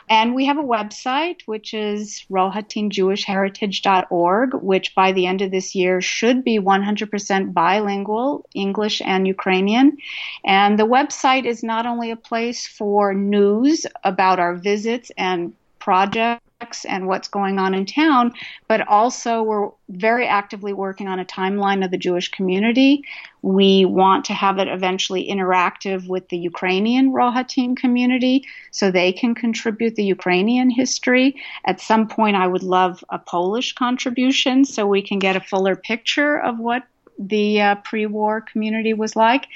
And 0.09 0.35
we 0.35 0.45
have 0.45 0.57
a 0.57 0.63
website, 0.63 1.41
which 1.45 1.73
is 1.73 2.23
rohatynjewishheritage.org, 2.31 4.53
which 4.53 4.95
by 4.95 5.11
the 5.11 5.25
end 5.25 5.41
of 5.41 5.51
this 5.51 5.75
year 5.75 5.99
should 5.99 6.45
be 6.45 6.59
100% 6.59 7.53
bilingual, 7.53 8.45
English 8.53 9.01
and 9.03 9.27
Ukrainian. 9.27 9.97
And 10.45 10.79
the 10.79 10.87
website 10.87 11.43
is 11.45 11.61
not 11.61 11.85
only 11.85 12.11
a 12.11 12.15
place 12.15 12.65
for 12.65 13.13
news 13.13 13.85
about 14.03 14.39
our 14.39 14.55
visits 14.55 15.11
and 15.17 15.51
projects 15.79 16.46
and 16.87 17.07
what's 17.07 17.27
going 17.27 17.59
on 17.59 17.73
in 17.73 17.85
town, 17.85 18.33
but 18.67 18.87
also 18.87 19.43
we're 19.43 19.69
very 19.89 20.27
actively 20.27 20.73
working 20.73 21.07
on 21.07 21.19
a 21.19 21.25
timeline 21.25 21.85
of 21.85 21.91
the 21.91 21.97
Jewish 21.97 22.31
community. 22.31 23.03
We 23.43 23.85
want 23.85 24.25
to 24.25 24.33
have 24.33 24.57
it 24.57 24.67
eventually 24.67 25.29
interactive 25.29 26.07
with 26.07 26.29
the 26.29 26.37
Ukrainian 26.37 27.11
Rohatyn 27.11 27.77
community 27.77 28.43
so 28.71 28.89
they 28.89 29.13
can 29.13 29.35
contribute 29.35 29.95
the 29.95 30.03
Ukrainian 30.03 30.69
history. 30.69 31.35
At 31.65 31.79
some 31.79 32.07
point, 32.07 32.35
I 32.35 32.47
would 32.47 32.63
love 32.63 33.03
a 33.09 33.19
Polish 33.19 33.73
contribution 33.73 34.65
so 34.65 34.87
we 34.87 35.03
can 35.03 35.19
get 35.19 35.35
a 35.35 35.41
fuller 35.41 35.75
picture 35.75 36.39
of 36.39 36.57
what 36.57 36.83
the 37.19 37.61
uh, 37.61 37.75
pre-war 37.83 38.41
community 38.41 38.93
was 38.93 39.15
like, 39.15 39.47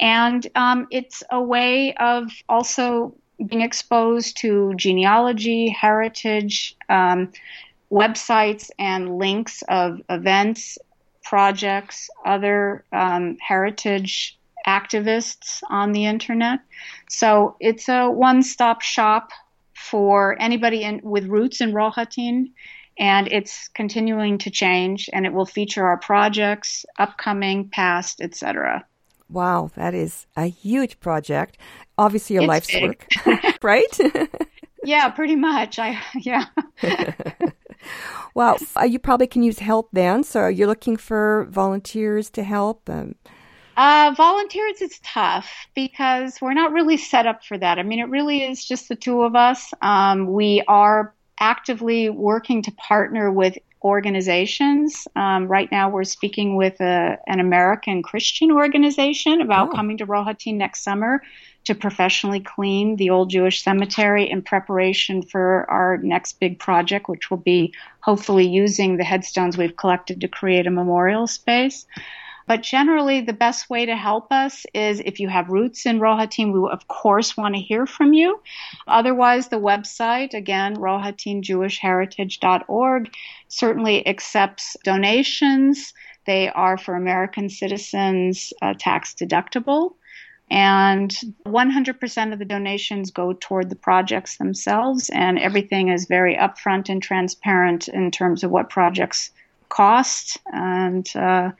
and 0.00 0.46
um, 0.54 0.86
it's 0.90 1.22
a 1.30 1.42
way 1.42 1.94
of 1.94 2.32
also 2.48 3.14
being 3.46 3.62
exposed 3.62 4.36
to 4.38 4.74
genealogy, 4.76 5.68
heritage, 5.68 6.76
um, 6.88 7.32
websites, 7.90 8.70
and 8.78 9.18
links 9.18 9.62
of 9.68 10.00
events, 10.08 10.78
projects, 11.24 12.08
other 12.24 12.84
um, 12.92 13.36
heritage 13.40 14.38
activists 14.66 15.62
on 15.68 15.92
the 15.92 16.06
internet. 16.06 16.60
So 17.08 17.56
it's 17.60 17.88
a 17.88 18.08
one 18.10 18.42
stop 18.42 18.82
shop 18.82 19.30
for 19.74 20.36
anybody 20.40 20.82
in, 20.82 21.00
with 21.02 21.26
roots 21.26 21.60
in 21.60 21.72
Rohatyn. 21.72 22.52
And 22.98 23.26
it's 23.32 23.68
continuing 23.68 24.36
to 24.38 24.50
change, 24.50 25.08
and 25.12 25.24
it 25.24 25.32
will 25.32 25.46
feature 25.46 25.86
our 25.86 25.96
projects, 25.96 26.84
upcoming, 26.98 27.70
past, 27.70 28.20
etc. 28.20 28.84
Wow, 29.32 29.70
that 29.76 29.94
is 29.94 30.26
a 30.36 30.46
huge 30.46 31.00
project. 31.00 31.58
Obviously, 31.98 32.34
your 32.34 32.42
It's 32.42 32.44
life's 32.44 32.72
big. 32.72 32.80
work, 32.80 33.06
right? 33.62 33.98
Yeah, 34.82 35.08
pretty 35.10 35.36
much. 35.36 35.78
I 35.78 36.00
yeah. 36.16 36.46
well, 38.34 38.58
uh, 38.76 38.84
you 38.84 38.98
probably 38.98 39.26
can 39.26 39.42
use 39.42 39.58
help 39.58 39.88
then. 39.92 40.24
So 40.24 40.46
you're 40.48 40.66
looking 40.68 40.96
for 40.96 41.46
volunteers 41.50 42.30
to 42.30 42.42
help. 42.42 42.88
Um, 42.88 43.14
Uh, 43.76 44.12
volunteers 44.16 44.82
is 44.82 44.98
tough 45.02 45.50
because 45.74 46.38
we're 46.42 46.52
not 46.52 46.72
really 46.72 46.96
set 46.98 47.26
up 47.26 47.42
for 47.44 47.56
that. 47.56 47.78
I 47.78 47.82
mean, 47.82 48.00
it 48.00 48.08
really 48.10 48.42
is 48.44 48.64
just 48.64 48.88
the 48.88 48.96
two 48.96 49.22
of 49.22 49.34
us. 49.34 49.72
Um, 49.80 50.26
we 50.32 50.62
are 50.68 51.14
actively 51.40 52.10
working 52.10 52.62
to 52.62 52.72
partner 52.72 53.30
with 53.32 53.56
organizations. 53.84 55.06
Um, 55.16 55.48
right 55.48 55.70
now, 55.70 55.88
we're 55.90 56.04
speaking 56.04 56.56
with 56.56 56.80
a, 56.80 57.18
an 57.26 57.40
American 57.40 58.02
Christian 58.02 58.50
organization 58.50 59.40
about 59.40 59.68
Oh. 59.68 59.72
coming 59.72 59.98
to 59.98 60.06
Rohatyn 60.06 60.56
next 60.56 60.82
summer 60.82 61.22
to 61.64 61.74
professionally 61.74 62.40
clean 62.40 62.96
the 62.96 63.10
old 63.10 63.30
Jewish 63.30 63.62
cemetery 63.62 64.28
in 64.28 64.42
preparation 64.42 65.22
for 65.22 65.70
our 65.70 65.98
next 65.98 66.40
big 66.40 66.58
project, 66.58 67.08
which 67.08 67.30
will 67.30 67.38
be 67.38 67.72
hopefully 68.00 68.48
using 68.48 68.96
the 68.96 69.04
headstones 69.04 69.56
we've 69.56 69.76
collected 69.76 70.20
to 70.20 70.28
create 70.28 70.66
a 70.66 70.70
memorial 70.70 71.26
space. 71.26 71.86
But 72.46 72.62
generally, 72.62 73.20
the 73.20 73.32
best 73.32 73.68
way 73.70 73.86
to 73.86 73.96
help 73.96 74.30
us 74.32 74.66
is 74.74 75.00
if 75.00 75.20
you 75.20 75.28
have 75.28 75.48
roots 75.48 75.86
in 75.86 76.00
Rohatyn, 76.00 76.52
we 76.52 76.68
of 76.70 76.88
course 76.88 77.36
want 77.36 77.54
to 77.54 77.60
hear 77.60 77.86
from 77.86 78.12
you. 78.12 78.40
Otherwise, 78.86 79.48
the 79.48 79.60
website, 79.60 80.34
again, 80.34 80.76
rohatynjewishheritage.org, 80.76 83.12
certainly 83.48 84.06
accepts 84.06 84.76
donations. 84.84 85.94
They 86.26 86.48
are 86.48 86.78
for 86.78 86.94
American 86.94 87.48
citizens 87.48 88.52
uh, 88.62 88.74
tax 88.78 89.14
deductible. 89.14 89.94
And 90.50 91.10
100% 91.46 92.32
of 92.32 92.38
the 92.38 92.44
donations 92.44 93.10
go 93.10 93.32
toward 93.32 93.70
the 93.70 93.76
projects 93.76 94.36
themselves, 94.36 95.08
and 95.08 95.38
everything 95.38 95.88
is 95.88 96.04
very 96.04 96.36
upfront 96.36 96.90
and 96.90 97.02
transparent 97.02 97.88
in 97.88 98.10
terms 98.10 98.44
of 98.44 98.50
what 98.50 98.68
projects 98.68 99.30
cost. 99.70 100.36
And 100.52 101.08
uh, 101.16 101.52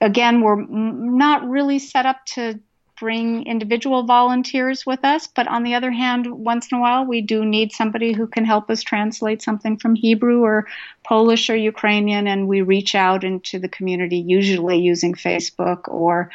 again, 0.00 0.40
we're 0.40 0.64
not 0.66 1.48
really 1.48 1.78
set 1.78 2.06
up 2.06 2.24
to 2.26 2.60
bring 2.98 3.46
individual 3.46 4.04
volunteers 4.04 4.86
with 4.86 5.04
us, 5.04 5.26
but 5.26 5.46
on 5.48 5.62
the 5.62 5.74
other 5.74 5.90
hand, 5.90 6.26
once 6.26 6.72
in 6.72 6.78
a 6.78 6.80
while, 6.80 7.04
we 7.04 7.20
do 7.20 7.44
need 7.44 7.72
somebody 7.72 8.12
who 8.12 8.26
can 8.26 8.44
help 8.44 8.70
us 8.70 8.82
translate 8.82 9.42
something 9.42 9.76
from 9.76 9.94
Hebrew 9.94 10.42
or 10.42 10.66
Polish 11.04 11.50
or 11.50 11.56
Ukrainian, 11.56 12.26
and 12.26 12.48
we 12.48 12.62
reach 12.62 12.94
out 12.94 13.22
into 13.22 13.58
the 13.58 13.68
community, 13.68 14.16
usually 14.16 14.78
using 14.78 15.14
Facebook 15.14 15.88
or 15.88 16.30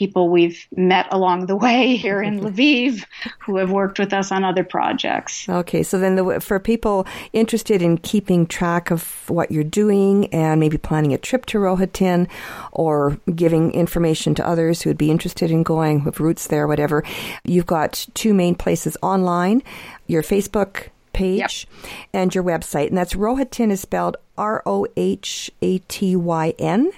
people 0.00 0.30
we've 0.30 0.66
met 0.74 1.06
along 1.10 1.44
the 1.44 1.54
way 1.54 1.94
here 2.04 2.22
in 2.22 2.40
Lviv 2.48 3.04
who 3.40 3.58
have 3.58 3.70
worked 3.70 3.98
with 3.98 4.14
us 4.14 4.32
on 4.32 4.44
other 4.44 4.64
projects. 4.64 5.46
okay, 5.46 5.82
so 5.82 5.98
then 5.98 6.16
the, 6.16 6.40
for 6.40 6.58
people 6.58 7.06
interested 7.34 7.82
in 7.82 7.98
keeping 7.98 8.46
track 8.46 8.90
of 8.90 9.28
what 9.28 9.52
you're 9.52 9.62
doing 9.62 10.32
and 10.32 10.58
maybe 10.58 10.78
planning 10.78 11.12
a 11.12 11.18
trip 11.18 11.44
to 11.44 11.58
Rohatyn 11.58 12.30
or 12.72 13.18
giving 13.34 13.72
information 13.72 14.34
to 14.36 14.48
others 14.48 14.80
who 14.80 14.88
would 14.88 14.96
be 14.96 15.10
interested 15.10 15.50
in 15.50 15.62
going 15.62 16.02
with 16.02 16.18
roots 16.18 16.46
there, 16.46 16.66
whatever, 16.66 17.04
you've 17.44 17.66
got 17.66 18.06
two 18.14 18.32
main 18.32 18.54
places 18.54 18.96
online 19.02 19.62
your 20.06 20.22
Facebook 20.22 20.88
page 21.12 21.68
and 22.14 22.34
your 22.34 22.42
website. 22.42 22.88
And 22.88 22.96
that's 22.96 23.12
Rohatyn 23.12 23.70
is 23.70 23.82
spelled 23.82 24.16
R 24.38 24.62
O 24.64 24.86
H 24.96 25.50
A 25.60 25.78
T 25.78 26.16
Y 26.16 26.54
N. 26.58 26.90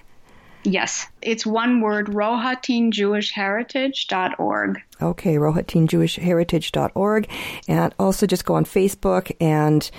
Yes, 0.65 1.09
it's 1.21 1.45
one 1.45 1.81
word, 1.81 2.07
rohatynjewishheritage.org. 2.07 4.83
Okay, 5.01 5.35
rohatynjewishheritage.org. 5.35 7.29
And 7.69 7.95
also 7.99 8.27
just 8.27 8.45
go 8.45 8.55
on 8.55 8.65
Facebook 8.65 9.33
and 9.41 9.91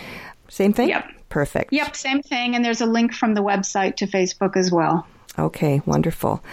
same 0.47 0.73
thing? 0.73 0.89
Yep. 0.89 1.05
Perfect. 1.29 1.73
Yep, 1.73 1.95
same 1.95 2.21
thing. 2.21 2.55
And 2.55 2.63
there's 2.63 2.81
a 2.81 2.85
link 2.85 3.13
from 3.13 3.33
the 3.33 3.41
website 3.41 3.95
to 3.97 4.07
Facebook 4.07 4.55
as 4.55 4.71
well. 4.71 5.07
Okay, 5.37 5.81
wonderful. 5.85 6.43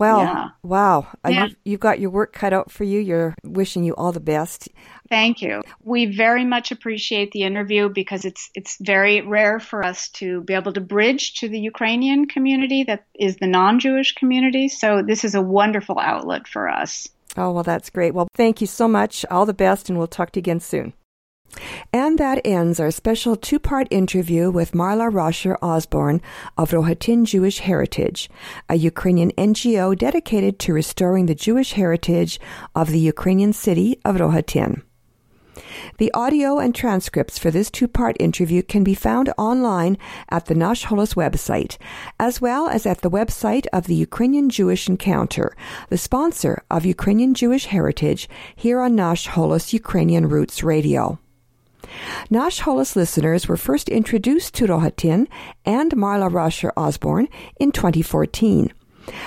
Well, 0.00 0.20
Yeah. 0.20 0.48
wow. 0.62 1.06
Yeah. 1.28 1.44
You've, 1.44 1.56
you've 1.64 1.80
got 1.80 2.00
your 2.00 2.08
work 2.10 2.32
cut 2.32 2.52
out 2.54 2.70
for 2.70 2.84
you. 2.84 2.98
You're 2.98 3.34
wishing 3.44 3.84
you 3.84 3.94
all 3.94 4.12
the 4.12 4.18
best. 4.18 4.68
Thank 5.10 5.42
you. 5.42 5.60
We 5.82 6.06
very 6.06 6.44
much 6.44 6.72
appreciate 6.72 7.32
the 7.32 7.42
interview 7.42 7.90
because 7.90 8.24
it's 8.24 8.50
it's 8.54 8.78
very 8.80 9.20
rare 9.20 9.60
for 9.60 9.84
us 9.84 10.08
to 10.20 10.40
be 10.42 10.54
able 10.54 10.72
to 10.72 10.80
bridge 10.80 11.34
to 11.40 11.48
the 11.48 11.60
Ukrainian 11.60 12.26
community 12.26 12.84
that 12.84 13.04
is 13.14 13.36
the 13.36 13.46
non-Jewish 13.46 14.14
community. 14.14 14.68
So 14.68 15.02
this 15.02 15.22
is 15.24 15.34
a 15.34 15.42
wonderful 15.42 15.98
outlet 15.98 16.48
for 16.48 16.68
us. 16.68 17.06
Oh, 17.36 17.52
well, 17.52 17.62
that's 17.62 17.90
great. 17.90 18.14
Well, 18.14 18.28
thank 18.34 18.60
you 18.60 18.66
so 18.66 18.88
much. 18.88 19.24
All 19.30 19.46
the 19.46 19.54
best, 19.54 19.88
and 19.88 19.98
we'll 19.98 20.08
talk 20.08 20.32
to 20.32 20.38
you 20.38 20.42
again 20.42 20.60
soon. 20.60 20.94
And 21.92 22.18
that 22.18 22.40
ends 22.44 22.78
our 22.78 22.90
special 22.90 23.36
two 23.36 23.58
part 23.58 23.88
interview 23.90 24.50
with 24.50 24.72
Marla 24.72 25.12
Raucher 25.12 25.56
Osborn 25.62 26.20
of 26.56 26.70
Rohatyn 26.70 27.24
Jewish 27.24 27.58
Heritage, 27.58 28.30
a 28.68 28.76
Ukrainian 28.76 29.32
NGO 29.32 29.96
dedicated 29.96 30.58
to 30.60 30.72
restoring 30.72 31.26
the 31.26 31.34
Jewish 31.34 31.72
heritage 31.72 32.38
of 32.74 32.90
the 32.90 33.00
Ukrainian 33.00 33.52
city 33.52 34.00
of 34.04 34.16
Rohatyn. 34.16 34.82
The 35.98 36.12
audio 36.12 36.58
and 36.58 36.74
transcripts 36.74 37.38
for 37.38 37.50
this 37.50 37.70
two 37.70 37.88
part 37.88 38.16
interview 38.20 38.62
can 38.62 38.84
be 38.84 38.94
found 38.94 39.32
online 39.36 39.98
at 40.28 40.46
the 40.46 40.54
Nash 40.54 40.86
Holos 40.86 41.14
website, 41.14 41.76
as 42.18 42.40
well 42.40 42.68
as 42.68 42.86
at 42.86 43.00
the 43.00 43.10
website 43.10 43.66
of 43.72 43.86
the 43.86 43.94
Ukrainian 43.94 44.48
Jewish 44.48 44.88
Encounter, 44.88 45.56
the 45.88 45.98
sponsor 45.98 46.62
of 46.70 46.86
Ukrainian 46.86 47.34
Jewish 47.34 47.66
Heritage 47.66 48.28
here 48.54 48.80
on 48.80 48.94
Nash 48.94 49.28
Holos 49.28 49.72
Ukrainian 49.72 50.28
Roots 50.28 50.62
Radio. 50.62 51.18
Nash 52.28 52.60
Holos 52.60 52.96
listeners 52.96 53.48
were 53.48 53.56
first 53.56 53.88
introduced 53.88 54.52
to 54.54 54.66
Rohatyn 54.66 55.26
and 55.64 55.92
Marla 55.92 56.30
Raucher 56.32 56.72
Osborn 56.76 57.28
in 57.58 57.72
2014. 57.72 58.72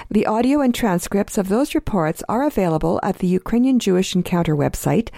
The 0.10 0.26
audio 0.26 0.62
and 0.62 0.74
transcripts 0.74 1.38
of 1.38 1.50
those 1.50 1.76
reports 1.76 2.24
are 2.30 2.44
available 2.44 3.02
at 3.04 3.18
the 3.18 3.28
Ukrainian 3.28 3.80
Jewish 3.80 4.16
Encounter 4.16 4.56
website, 4.56 5.10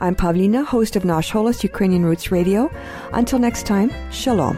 I'm 0.02 0.16
Pavlina, 0.16 0.66
host 0.66 0.96
of 0.96 1.06
Nash 1.06 1.32
Holos 1.32 1.64
Ukrainian 1.64 2.06
Roots 2.06 2.32
Radio. 2.32 2.70
Until 3.14 3.40
next 3.40 3.66
time, 3.66 3.92
Shalom. 4.12 4.58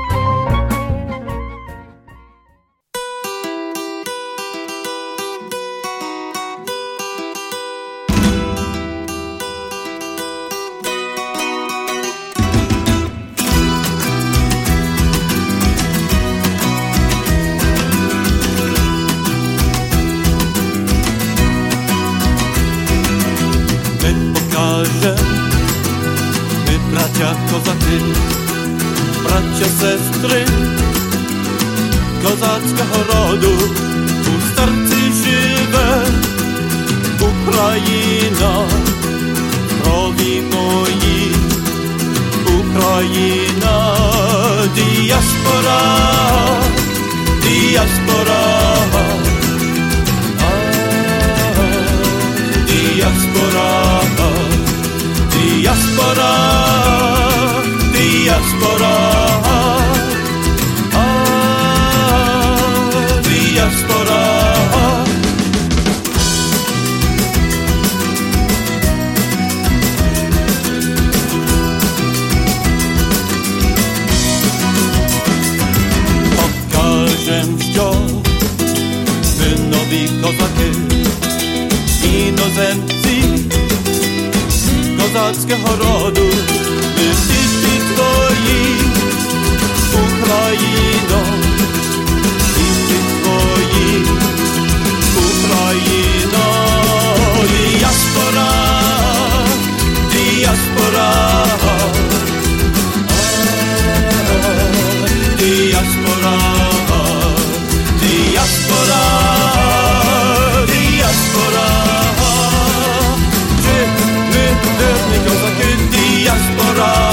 aí 43.01 43.40
козацького 85.31 85.75
роду, 85.75 86.21
ми 86.97 87.11
всі 87.13 87.39
під 87.61 87.95
твої, 87.95 88.75
Україно, 89.93 91.23
під 92.55 93.23
твої, 93.23 94.05
Україно, 95.17 96.45
діаспора, 97.49 98.51
діаспора. 100.11 101.31
Diaspora, 105.41 106.70
diaspora? 116.81 117.10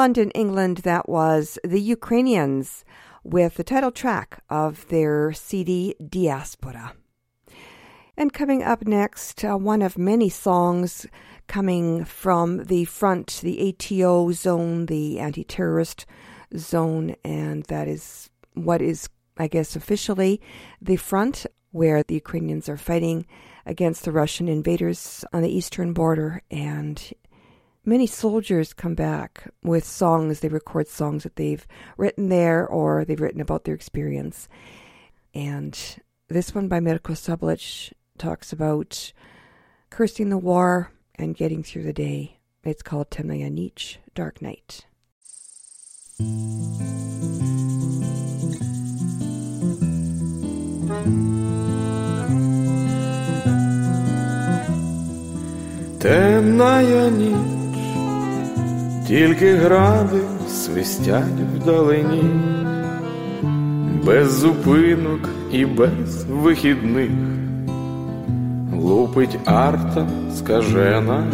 London, 0.00 0.30
England, 0.30 0.78
that 0.78 1.10
was 1.10 1.58
the 1.62 1.78
Ukrainians 1.78 2.86
with 3.22 3.56
the 3.56 3.62
title 3.62 3.90
track 3.90 4.42
of 4.48 4.88
their 4.88 5.30
CD 5.34 5.94
Diaspora. 6.02 6.94
And 8.16 8.32
coming 8.32 8.62
up 8.62 8.86
next, 8.86 9.44
uh, 9.44 9.58
one 9.58 9.82
of 9.82 9.98
many 9.98 10.30
songs 10.30 11.06
coming 11.48 12.06
from 12.06 12.64
the 12.64 12.86
front, 12.86 13.40
the 13.42 13.60
ATO 13.68 14.32
zone, 14.32 14.86
the 14.86 15.18
anti 15.20 15.44
terrorist 15.44 16.06
zone, 16.56 17.14
and 17.22 17.64
that 17.64 17.86
is 17.86 18.30
what 18.54 18.80
is, 18.80 19.10
I 19.36 19.48
guess, 19.48 19.76
officially 19.76 20.40
the 20.80 20.96
front 20.96 21.44
where 21.72 22.02
the 22.02 22.14
Ukrainians 22.14 22.70
are 22.70 22.78
fighting 22.78 23.26
against 23.66 24.06
the 24.06 24.12
Russian 24.12 24.48
invaders 24.48 25.26
on 25.34 25.42
the 25.42 25.54
eastern 25.54 25.92
border. 25.92 26.40
And 26.50 26.96
many 27.85 28.07
soldiers 28.07 28.73
come 28.73 28.95
back 28.95 29.49
with 29.63 29.85
songs. 29.85 30.39
They 30.39 30.49
record 30.49 30.87
songs 30.87 31.23
that 31.23 31.35
they've 31.35 31.65
written 31.97 32.29
there 32.29 32.67
or 32.67 33.05
they've 33.05 33.19
written 33.19 33.41
about 33.41 33.63
their 33.63 33.75
experience. 33.75 34.47
And 35.33 35.77
this 36.27 36.55
one 36.55 36.67
by 36.67 36.79
Mirko 36.79 37.13
Sublic 37.13 37.93
talks 38.17 38.51
about 38.51 39.13
cursing 39.89 40.29
the 40.29 40.37
war 40.37 40.91
and 41.15 41.35
getting 41.35 41.63
through 41.63 41.83
the 41.83 41.93
day. 41.93 42.39
It's 42.63 42.81
called 42.81 43.11
Temnaya 43.11 43.51
Nich, 43.51 43.99
Dark 44.15 44.41
Night. 44.41 44.85
Темная 55.99 57.09
ніч, 57.09 57.58
тільки 59.10 59.54
гради 59.54 60.20
свистять 60.48 61.40
вдалині, 61.56 62.24
без 64.06 64.32
зупинок 64.32 65.28
і 65.52 65.64
без 65.64 66.24
вихідних, 66.24 67.10
лупить 68.72 69.38
арта 69.44 70.06
скажена. 70.36 71.24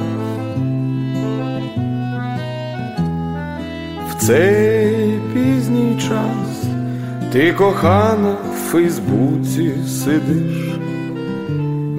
В 4.10 4.26
цей 4.26 5.20
пізній 5.34 5.96
час 6.00 6.64
ти 7.32 7.52
кохана 7.52 8.36
в 8.52 8.70
Фейсбуці 8.70 9.72
сидиш, 9.86 10.78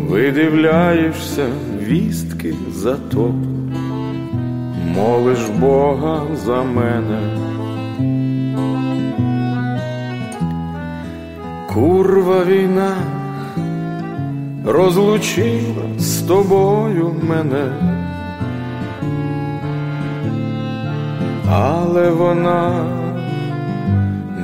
видивляєшся 0.09 1.47
вістки 1.87 2.53
за 2.73 2.95
то, 2.95 3.33
молиш 4.97 5.39
Бога 5.59 6.21
за 6.45 6.63
мене. 6.63 7.19
Курва 11.73 12.43
війна 12.43 12.95
розлучила 14.65 15.83
з 15.97 16.21
тобою 16.21 17.15
мене, 17.29 17.71
але 21.51 22.09
вона 22.09 22.85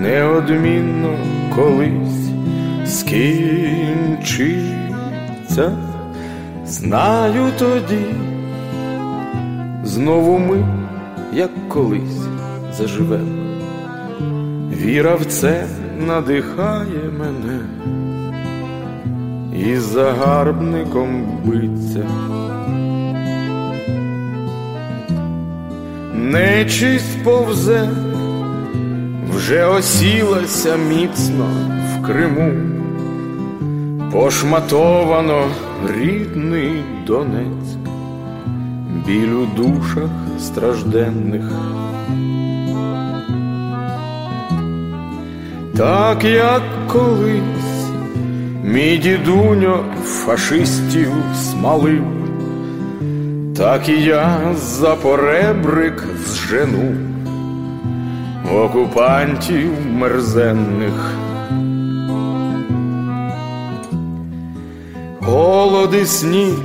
неодмінно 0.01 1.15
колись 1.55 2.29
скінчиться. 2.85 4.57
Знаю 6.65 7.51
тоді, 7.59 8.05
знову 9.93 10.39
ми, 10.39 10.65
як 11.33 11.69
колись, 11.69 12.27
заживемо. 12.77 13.43
Віра 14.71 15.15
в 15.15 15.25
це 15.25 15.67
надихає 16.07 17.11
мене 17.19 17.59
і 19.67 19.77
загарбником 19.77 21.25
биться. 21.45 22.07
Нечисть 26.13 27.23
повзе, 27.23 27.89
вже 29.35 29.65
осілася 29.65 30.75
міцно 30.75 31.47
в 31.93 32.05
Криму, 32.05 32.51
пошматовано 34.11 35.45
рідний 35.97 36.83
Донець, 37.07 37.82
біль 39.07 39.33
у 39.33 39.45
душах 39.45 40.09
стражденних. 40.39 41.51
Так 45.77 46.23
як 46.23 46.61
колись 46.87 47.87
мій 48.63 48.97
дідуньо 48.97 49.85
фашистів 50.03 51.11
смалив, 51.35 52.03
так 53.57 53.89
і 53.89 54.01
я 54.03 54.39
за 54.55 54.95
поребрик 54.95 56.03
зжену 56.27 56.95
окупантів 58.51 59.71
мерзенних. 59.91 61.13
Голод 65.19 65.95
і 66.01 66.05
сніг, 66.05 66.55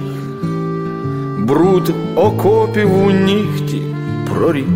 бруд 1.49 1.95
окопів 2.17 3.05
у 3.07 3.11
нігті 3.11 3.83
проріс. 4.29 4.67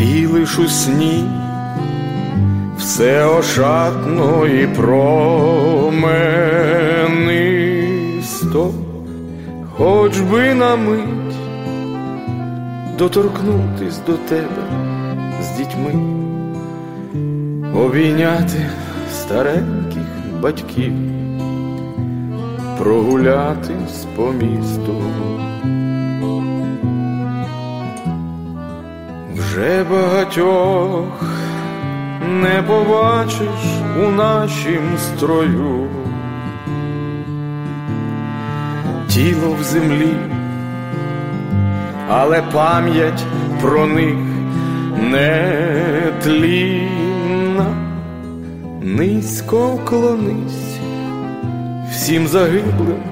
І 0.00 0.26
лиш 0.26 0.58
у 0.58 0.68
сні 0.68 1.24
все 2.78 3.24
ошатно 3.26 4.46
і 4.46 4.66
променисто, 4.66 6.00
хоч 9.76 10.20
би 10.20 10.54
на 10.54 10.76
мить 10.76 11.34
доторкнутись 12.98 13.98
до 14.06 14.12
тебе 14.12 14.62
з 15.42 15.56
дітьми, 15.56 15.94
обійняти 17.74 18.70
стареньких 19.12 20.06
батьків, 20.42 20.92
прогулятись 22.80 24.06
по 24.16 24.32
місту. 24.32 25.02
Вже 29.34 29.84
багатьох 29.90 31.22
не 32.42 32.62
побачиш 32.62 33.80
у 34.06 34.10
нашім 34.10 34.82
строю, 34.98 35.88
тіло 39.08 39.56
в 39.60 39.62
землі, 39.62 40.16
але 42.08 42.42
пам'ять 42.42 43.24
про 43.60 43.86
них 43.86 44.16
не 45.10 45.62
тлінна, 46.22 47.66
низько 48.82 49.68
вклонись 49.68 50.69
всім 52.00 52.28
загиблим 52.28 53.02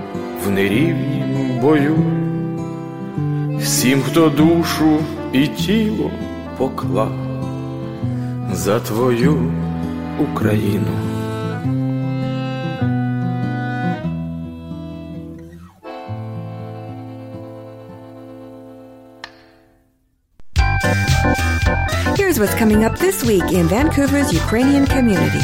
в 0.44 0.50
нерівнім 0.50 1.60
бою, 1.60 1.96
всім, 3.60 4.02
хто 4.02 4.28
душу 4.28 4.98
і 5.32 5.46
тіло 5.46 6.10
поклав 6.56 7.12
за 8.52 8.80
твою 8.80 9.52
Україну. 10.18 10.92
What's 22.38 22.54
coming 22.54 22.84
up 22.84 22.96
this 23.06 23.18
week 23.30 23.48
in 23.58 23.66
Vancouver's 23.66 24.30
Ukrainian 24.42 24.86
community. 24.86 25.42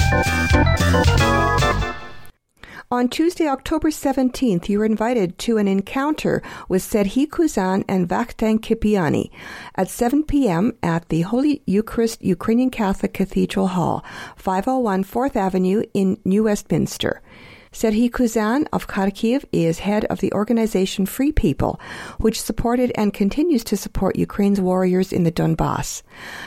On 2.94 3.08
Tuesday, 3.08 3.48
October 3.48 3.90
17th, 3.90 4.68
you 4.68 4.78
were 4.78 4.84
invited 4.84 5.36
to 5.38 5.58
an 5.58 5.66
encounter 5.66 6.40
with 6.68 6.80
Serhi 6.80 7.26
Kuzan 7.26 7.82
and 7.88 8.08
Vakhtang 8.08 8.60
Kipiani 8.60 9.32
at 9.74 9.88
7 9.88 10.22
p.m. 10.22 10.74
at 10.80 11.08
the 11.08 11.22
Holy 11.22 11.60
Eucharist 11.66 12.22
Ukrainian 12.22 12.70
Catholic 12.70 13.12
Cathedral 13.12 13.66
Hall, 13.66 14.04
501 14.36 15.02
4th 15.02 15.34
Avenue 15.34 15.82
in 15.92 16.20
New 16.24 16.44
Westminster. 16.44 17.20
Serhi 17.72 18.08
Kuzan 18.08 18.68
of 18.72 18.86
Kharkiv 18.86 19.44
is 19.50 19.80
head 19.80 20.04
of 20.04 20.20
the 20.20 20.32
organization 20.32 21.04
Free 21.04 21.32
People, 21.32 21.80
which 22.18 22.40
supported 22.40 22.92
and 22.94 23.12
continues 23.12 23.64
to 23.64 23.76
support 23.76 24.14
Ukraine's 24.14 24.60
warriors 24.60 25.12
in 25.12 25.24
the 25.24 25.32
Donbass. 25.32 26.03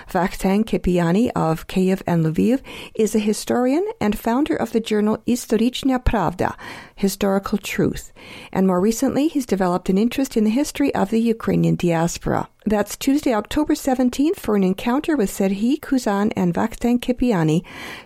Vakhtang 0.09 0.63
Kipiani 0.63 1.31
of 1.35 1.67
Kiev 1.67 2.01
and 2.07 2.25
Lviv 2.25 2.61
is 2.95 3.13
a 3.13 3.19
historian 3.19 3.85
and 3.99 4.17
founder 4.17 4.55
of 4.55 4.71
the 4.71 4.79
journal 4.79 5.17
Istorichnya 5.27 6.03
Pravda, 6.03 6.55
Historical 6.95 7.57
Truth. 7.57 8.13
And 8.51 8.67
more 8.67 8.79
recently, 8.79 9.27
he's 9.27 9.45
developed 9.45 9.89
an 9.89 9.97
interest 9.97 10.37
in 10.37 10.43
the 10.43 10.49
history 10.49 10.93
of 10.95 11.09
the 11.09 11.21
Ukrainian 11.21 11.75
diaspora. 11.75 12.49
That's 12.65 12.97
Tuesday, 12.97 13.33
October 13.33 13.75
17th 13.75 14.35
for 14.35 14.55
an 14.55 14.63
encounter 14.63 15.15
with 15.15 15.29
Serhi 15.29 15.79
Kuzan 15.79 16.33
and 16.35 16.53
Vakhtang 16.53 16.99
Kipiani, 16.99 17.63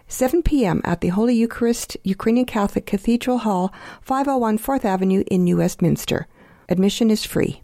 7 0.07 0.43
p.m. 0.43 0.82
at 0.84 1.01
the 1.01 1.09
Holy 1.09 1.36
Eucharist 1.36 1.97
Ukrainian 2.03 2.45
Catholic 2.45 2.86
Cathedral 2.86 3.39
Hall, 3.39 3.74
501 4.01 4.59
4th 4.59 4.86
Avenue 4.86 5.24
in 5.32 5.43
New 5.43 5.57
Westminster. 5.57 6.28
Admission 6.70 7.09
is 7.09 7.26
free. 7.26 7.64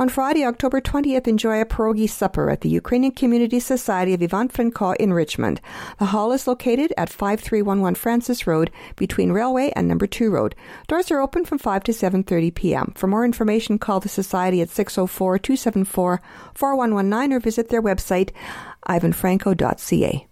On 0.00 0.08
Friday, 0.08 0.44
October 0.46 0.80
20th, 0.80 1.28
enjoy 1.28 1.60
a 1.60 1.66
pierogi 1.66 2.08
supper 2.08 2.48
at 2.48 2.62
the 2.62 2.70
Ukrainian 2.70 3.12
Community 3.12 3.60
Society 3.60 4.14
of 4.14 4.22
Ivan 4.22 4.48
Franko 4.48 4.92
in 4.92 5.12
Richmond. 5.12 5.60
The 5.98 6.06
hall 6.06 6.32
is 6.32 6.46
located 6.46 6.94
at 6.96 7.10
5311 7.10 7.96
Francis 7.96 8.46
Road 8.46 8.70
between 8.96 9.30
Railway 9.30 9.74
and 9.76 9.86
Number 9.86 10.06
2 10.06 10.30
Road. 10.30 10.54
Doors 10.88 11.10
are 11.10 11.20
open 11.20 11.44
from 11.44 11.58
5 11.58 11.84
to 11.84 11.92
7.30 11.92 12.54
p.m. 12.54 12.94
For 12.96 13.08
more 13.08 13.26
information, 13.26 13.78
call 13.78 14.00
the 14.00 14.08
Society 14.08 14.62
at 14.62 14.68
604-274-4119 14.68 17.32
or 17.34 17.40
visit 17.40 17.68
their 17.68 17.82
website, 17.82 18.30
ivanfranko.ca. 18.88 20.29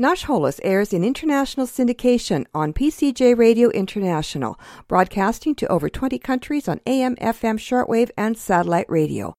Nash 0.00 0.26
Holos 0.26 0.60
airs 0.62 0.92
in 0.92 1.02
international 1.02 1.66
syndication 1.66 2.46
on 2.54 2.72
PCJ 2.72 3.36
Radio 3.36 3.68
International, 3.70 4.56
broadcasting 4.86 5.56
to 5.56 5.66
over 5.66 5.88
20 5.88 6.20
countries 6.20 6.68
on 6.68 6.80
AM, 6.86 7.16
FM, 7.16 7.58
shortwave, 7.58 8.10
and 8.16 8.38
satellite 8.38 8.86
radio. 8.88 9.34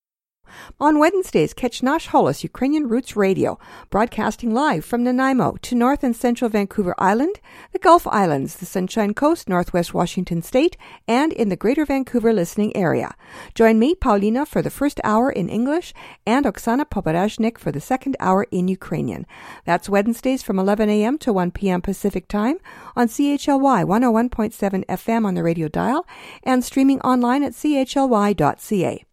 On 0.80 1.00
Wednesdays, 1.00 1.54
catch 1.54 1.84
Nash 1.84 2.08
Holos 2.10 2.44
Ukrainian 2.44 2.88
Roots 2.88 3.16
Radio, 3.16 3.60
broadcasting 3.90 4.54
live 4.54 4.86
from 4.86 5.04
Nanaimo 5.04 5.58
to 5.62 5.76
North 5.76 6.04
and 6.04 6.16
Central 6.16 6.50
Vancouver 6.50 6.96
Island, 6.98 7.40
the 7.72 7.80
Gulf 7.80 8.08
Islands, 8.08 8.56
the 8.56 8.66
Sunshine 8.66 9.14
Coast, 9.14 9.50
Northwest 9.50 9.94
Washington 9.94 10.42
State, 10.42 10.78
and 11.08 11.34
in 11.34 11.50
the 11.50 11.56
Greater 11.56 11.86
Vancouver 11.86 12.34
listening 12.34 12.76
area. 12.76 13.16
Join 13.56 13.80
me, 13.80 13.96
Pavlina, 13.96 14.48
for 14.48 14.62
the 14.62 14.70
first 14.70 15.00
hour 15.04 15.30
in 15.32 15.50
English 15.50 15.94
and 16.26 16.46
Oksana 16.46 16.86
Poparashnik 16.86 17.58
for 17.58 17.72
the 17.72 17.82
second 17.82 18.16
hour 18.20 18.46
in 18.52 18.68
Ukrainian. 18.68 19.26
That's 19.66 19.90
Wednesdays 19.90 20.44
from 20.44 20.60
11 20.60 20.90
a.m. 20.90 21.18
to 21.20 21.34
1 21.34 21.52
p.m. 21.52 21.82
Pacific 21.82 22.28
Time 22.28 22.58
on 22.96 23.08
CHLY 23.08 23.84
101.7 23.84 24.86
FM 24.86 25.26
on 25.26 25.36
the 25.36 25.44
radio 25.44 25.68
dial 25.68 26.06
and 26.44 26.64
streaming 26.64 27.02
online 27.02 27.44
at 27.44 27.54
chly.ca. 27.56 29.06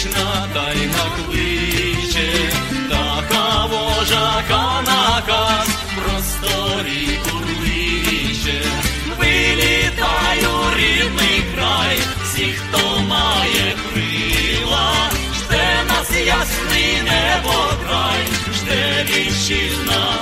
вічна, 0.00 0.48
та 0.54 0.72
кличе, 0.72 0.86
накличе, 0.86 2.52
така 2.90 3.66
вожака 3.66 4.82
наказ, 4.86 5.68
просторі 5.96 7.18
курліче, 7.24 8.62
вилітаю 9.18 10.76
рідний 10.76 11.44
край, 11.54 11.98
всі, 12.24 12.44
хто 12.44 13.00
має 13.00 13.74
крила, 13.92 15.10
жде 15.34 15.84
нас 15.88 16.10
ясний 16.26 17.02
небо 17.02 17.72
край, 17.84 18.26
жде 18.54 19.06
вічна. 19.08 20.19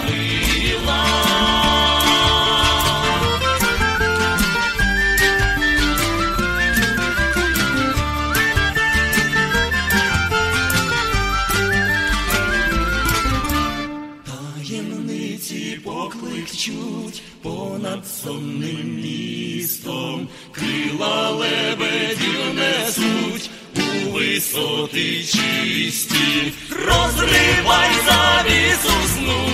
несуть 22.58 23.50
у 23.76 24.10
висоти 24.10 25.24
чисті, 25.24 26.52
розривай 26.70 27.90
завісу 28.06 28.92
сну, 29.14 29.48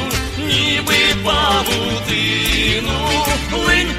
ніби 0.47 0.95
павутину, 1.25 3.09
линь 3.67 3.95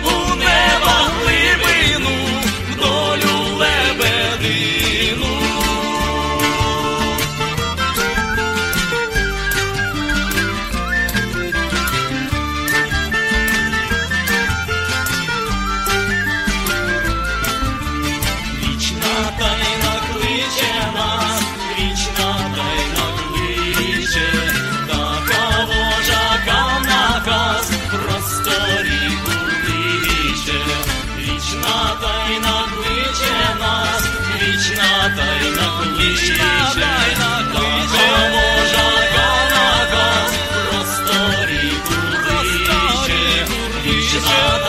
religion. 44.28 44.65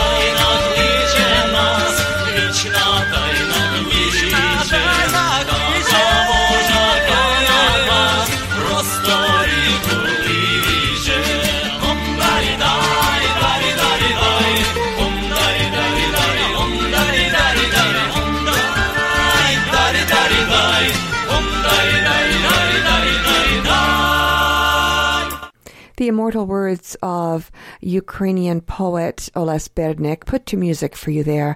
immortal 26.27 26.45
words 26.45 26.97
of 27.01 27.49
Ukrainian 27.79 28.59
poet 28.59 29.29
Oles 29.33 29.69
Berdnyk, 29.69 30.25
put 30.25 30.45
to 30.47 30.57
music 30.57 30.93
for 30.93 31.09
you 31.09 31.23
there. 31.23 31.55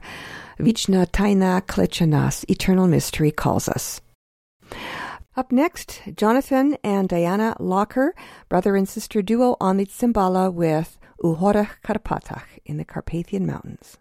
Vichna 0.59 1.05
Taina 1.11 1.61
kletchanas 1.61 2.49
Eternal 2.49 2.87
Mystery 2.87 3.31
Calls 3.31 3.67
Us. 3.67 3.99
Up 5.35 5.51
next, 5.51 6.01
Jonathan 6.15 6.77
and 6.85 7.09
Diana 7.09 7.57
Locker, 7.59 8.15
brother 8.47 8.77
and 8.77 8.87
sister 8.87 9.21
duo 9.21 9.57
on 9.59 9.75
the 9.75 9.87
Cimbala 9.87 10.53
with 10.53 10.97
Uhorach 11.21 11.81
Karpatach 11.83 12.45
in 12.65 12.77
the 12.77 12.85
Carpathian 12.85 13.45
Mountains. 13.45 13.97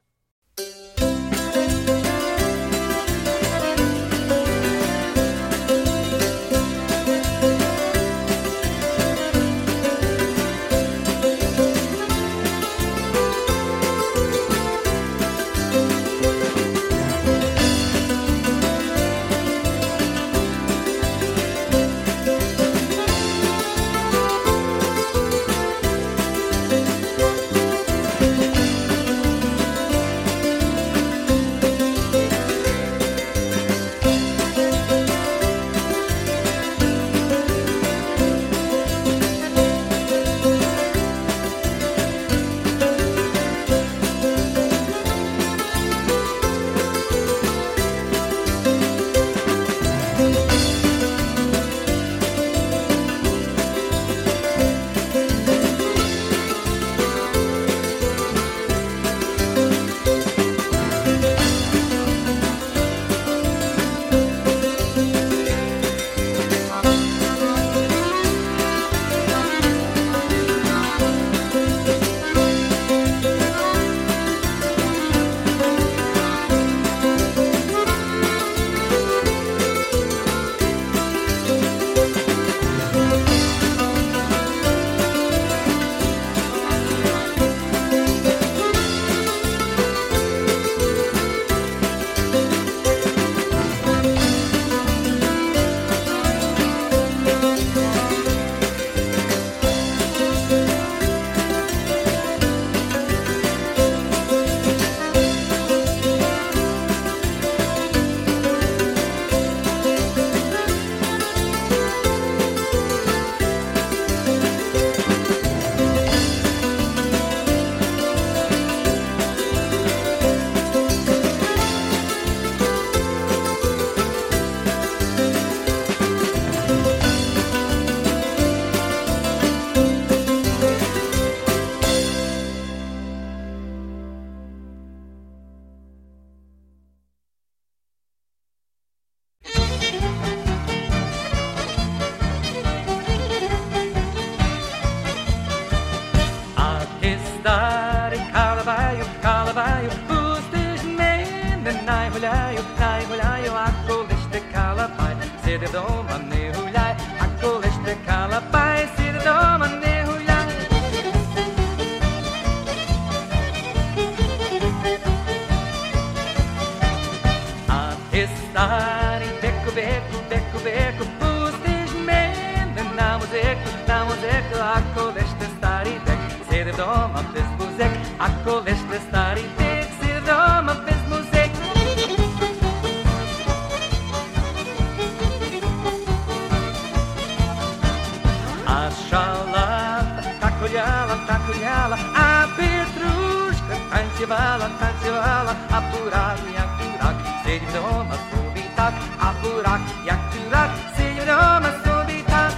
танцювала, 194.30 194.70
танцювала, 194.80 195.56
а 195.72 195.82
бурак, 195.82 196.40
як 196.54 196.70
дурак, 196.80 197.16
сидів 197.44 197.70
вдома 197.70 198.16
собі 198.32 198.64
так, 198.76 198.94
а 199.20 199.34
бурак, 199.44 199.82
як 200.06 200.20
дурак, 200.34 200.70
сидів 200.98 201.24
вдома 201.24 201.72
собі 201.84 202.24
так. 202.28 202.54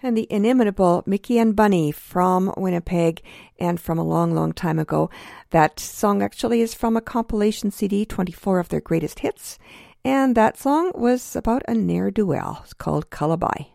And 0.00 0.16
the 0.16 0.26
inimitable 0.30 1.02
Mickey 1.06 1.38
and 1.38 1.54
Bunny 1.54 1.92
from 1.92 2.54
Winnipeg 2.56 3.20
and 3.60 3.78
from 3.78 3.98
a 3.98 4.02
long, 4.02 4.34
long 4.34 4.54
time 4.54 4.78
ago. 4.78 5.10
That 5.50 5.78
song 5.78 6.22
actually 6.22 6.62
is 6.62 6.72
from 6.72 6.96
a 6.96 7.02
compilation 7.02 7.70
CD, 7.70 8.06
24 8.06 8.58
of 8.58 8.70
their 8.70 8.80
greatest 8.80 9.18
hits. 9.18 9.58
And 10.05 10.35
that 10.35 10.57
song 10.57 10.91
was 10.95 11.35
about 11.35 11.63
a 11.67 11.73
ne'er 11.73 12.11
do 12.11 12.25
well. 12.25 12.61
It's 12.63 12.73
called 12.73 13.09
Kalabai. 13.09 13.67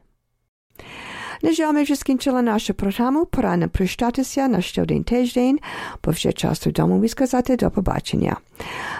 Na 1.42 1.50
želme 1.52 1.84
že 1.84 1.96
skinčila 1.96 2.42
naša 2.42 2.74
programu, 2.74 3.24
pora 3.24 3.56
naprištati 3.56 4.24
se 4.24 4.48
na 4.48 4.60
števden 4.60 5.04
težden, 5.04 5.58
po 6.00 6.12
vše 6.12 6.32
času 6.32 6.70
domu 6.70 7.04
izkazati 7.04 7.56
do 7.56 7.70
pobačenja. 7.70 8.36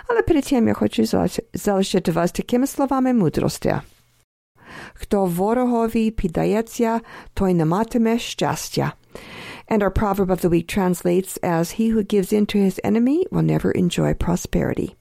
Ale 0.08 0.22
pri 0.26 0.42
tem 0.42 0.68
ja 0.68 0.74
hoću 0.74 1.02
zalašiti 1.52 2.10
vas 2.10 2.32
takimi 2.32 2.66
slovami 2.66 3.12
mudrosti. 3.12 3.70
Kto 4.94 5.24
vorohovi 5.24 6.10
pidajecija, 6.10 7.00
toj 7.34 7.54
namateme 7.54 8.18
šťastja. 8.18 8.90
And 9.68 9.82
our 9.82 9.90
proverb 9.90 10.30
of 10.30 10.40
the 10.40 10.48
week 10.48 10.66
translates 10.66 11.38
as 11.42 11.70
He 11.70 11.90
who 11.90 12.02
gives 12.02 12.32
in 12.32 12.46
to 12.46 12.58
his 12.58 12.80
enemy 12.84 13.26
will 13.30 13.44
never 13.44 13.70
enjoy 13.76 14.14
prosperity. 14.14 14.97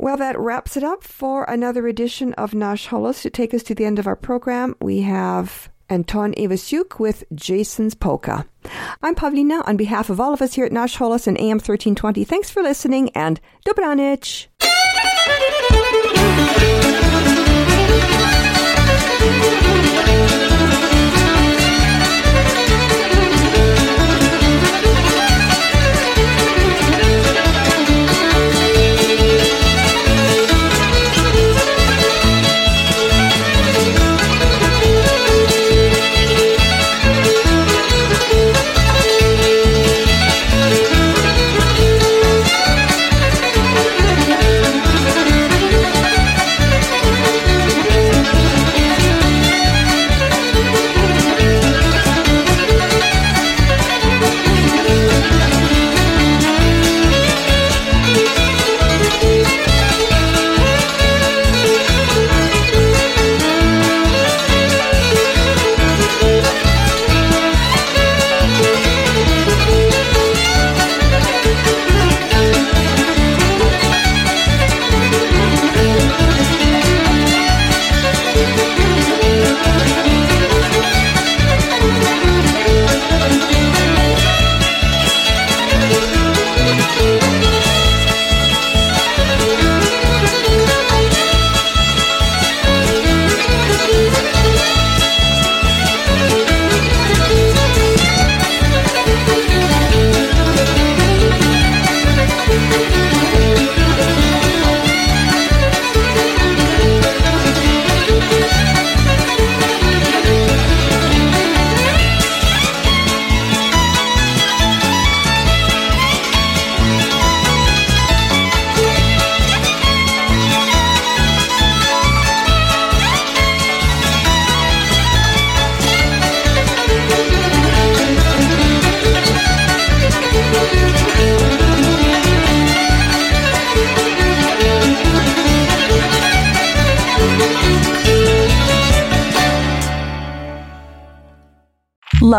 Well, 0.00 0.16
that 0.16 0.40
wraps 0.40 0.78
it 0.78 0.82
up 0.82 1.04
for 1.04 1.44
another 1.44 1.86
edition 1.86 2.32
of 2.34 2.54
Nash 2.54 2.88
Holos. 2.88 3.20
To 3.20 3.28
take 3.28 3.52
us 3.52 3.62
to 3.64 3.74
the 3.74 3.84
end 3.84 3.98
of 3.98 4.06
our 4.06 4.16
program, 4.16 4.74
we 4.80 5.02
have 5.02 5.68
Anton 5.90 6.32
Ivasuk 6.38 6.98
with 6.98 7.22
Jason's 7.34 7.94
Polka. 7.94 8.46
I'm 9.02 9.14
Pavlina 9.14 9.60
on 9.68 9.76
behalf 9.76 10.08
of 10.08 10.18
all 10.18 10.32
of 10.32 10.40
us 10.40 10.54
here 10.54 10.64
at 10.64 10.72
Nash 10.72 10.96
Holos 10.96 11.26
and 11.26 11.36
AM 11.36 11.58
1320. 11.58 12.24
Thanks 12.24 12.48
for 12.48 12.62
listening 12.62 13.10
and 13.10 13.42
Dobranich! 13.66 14.46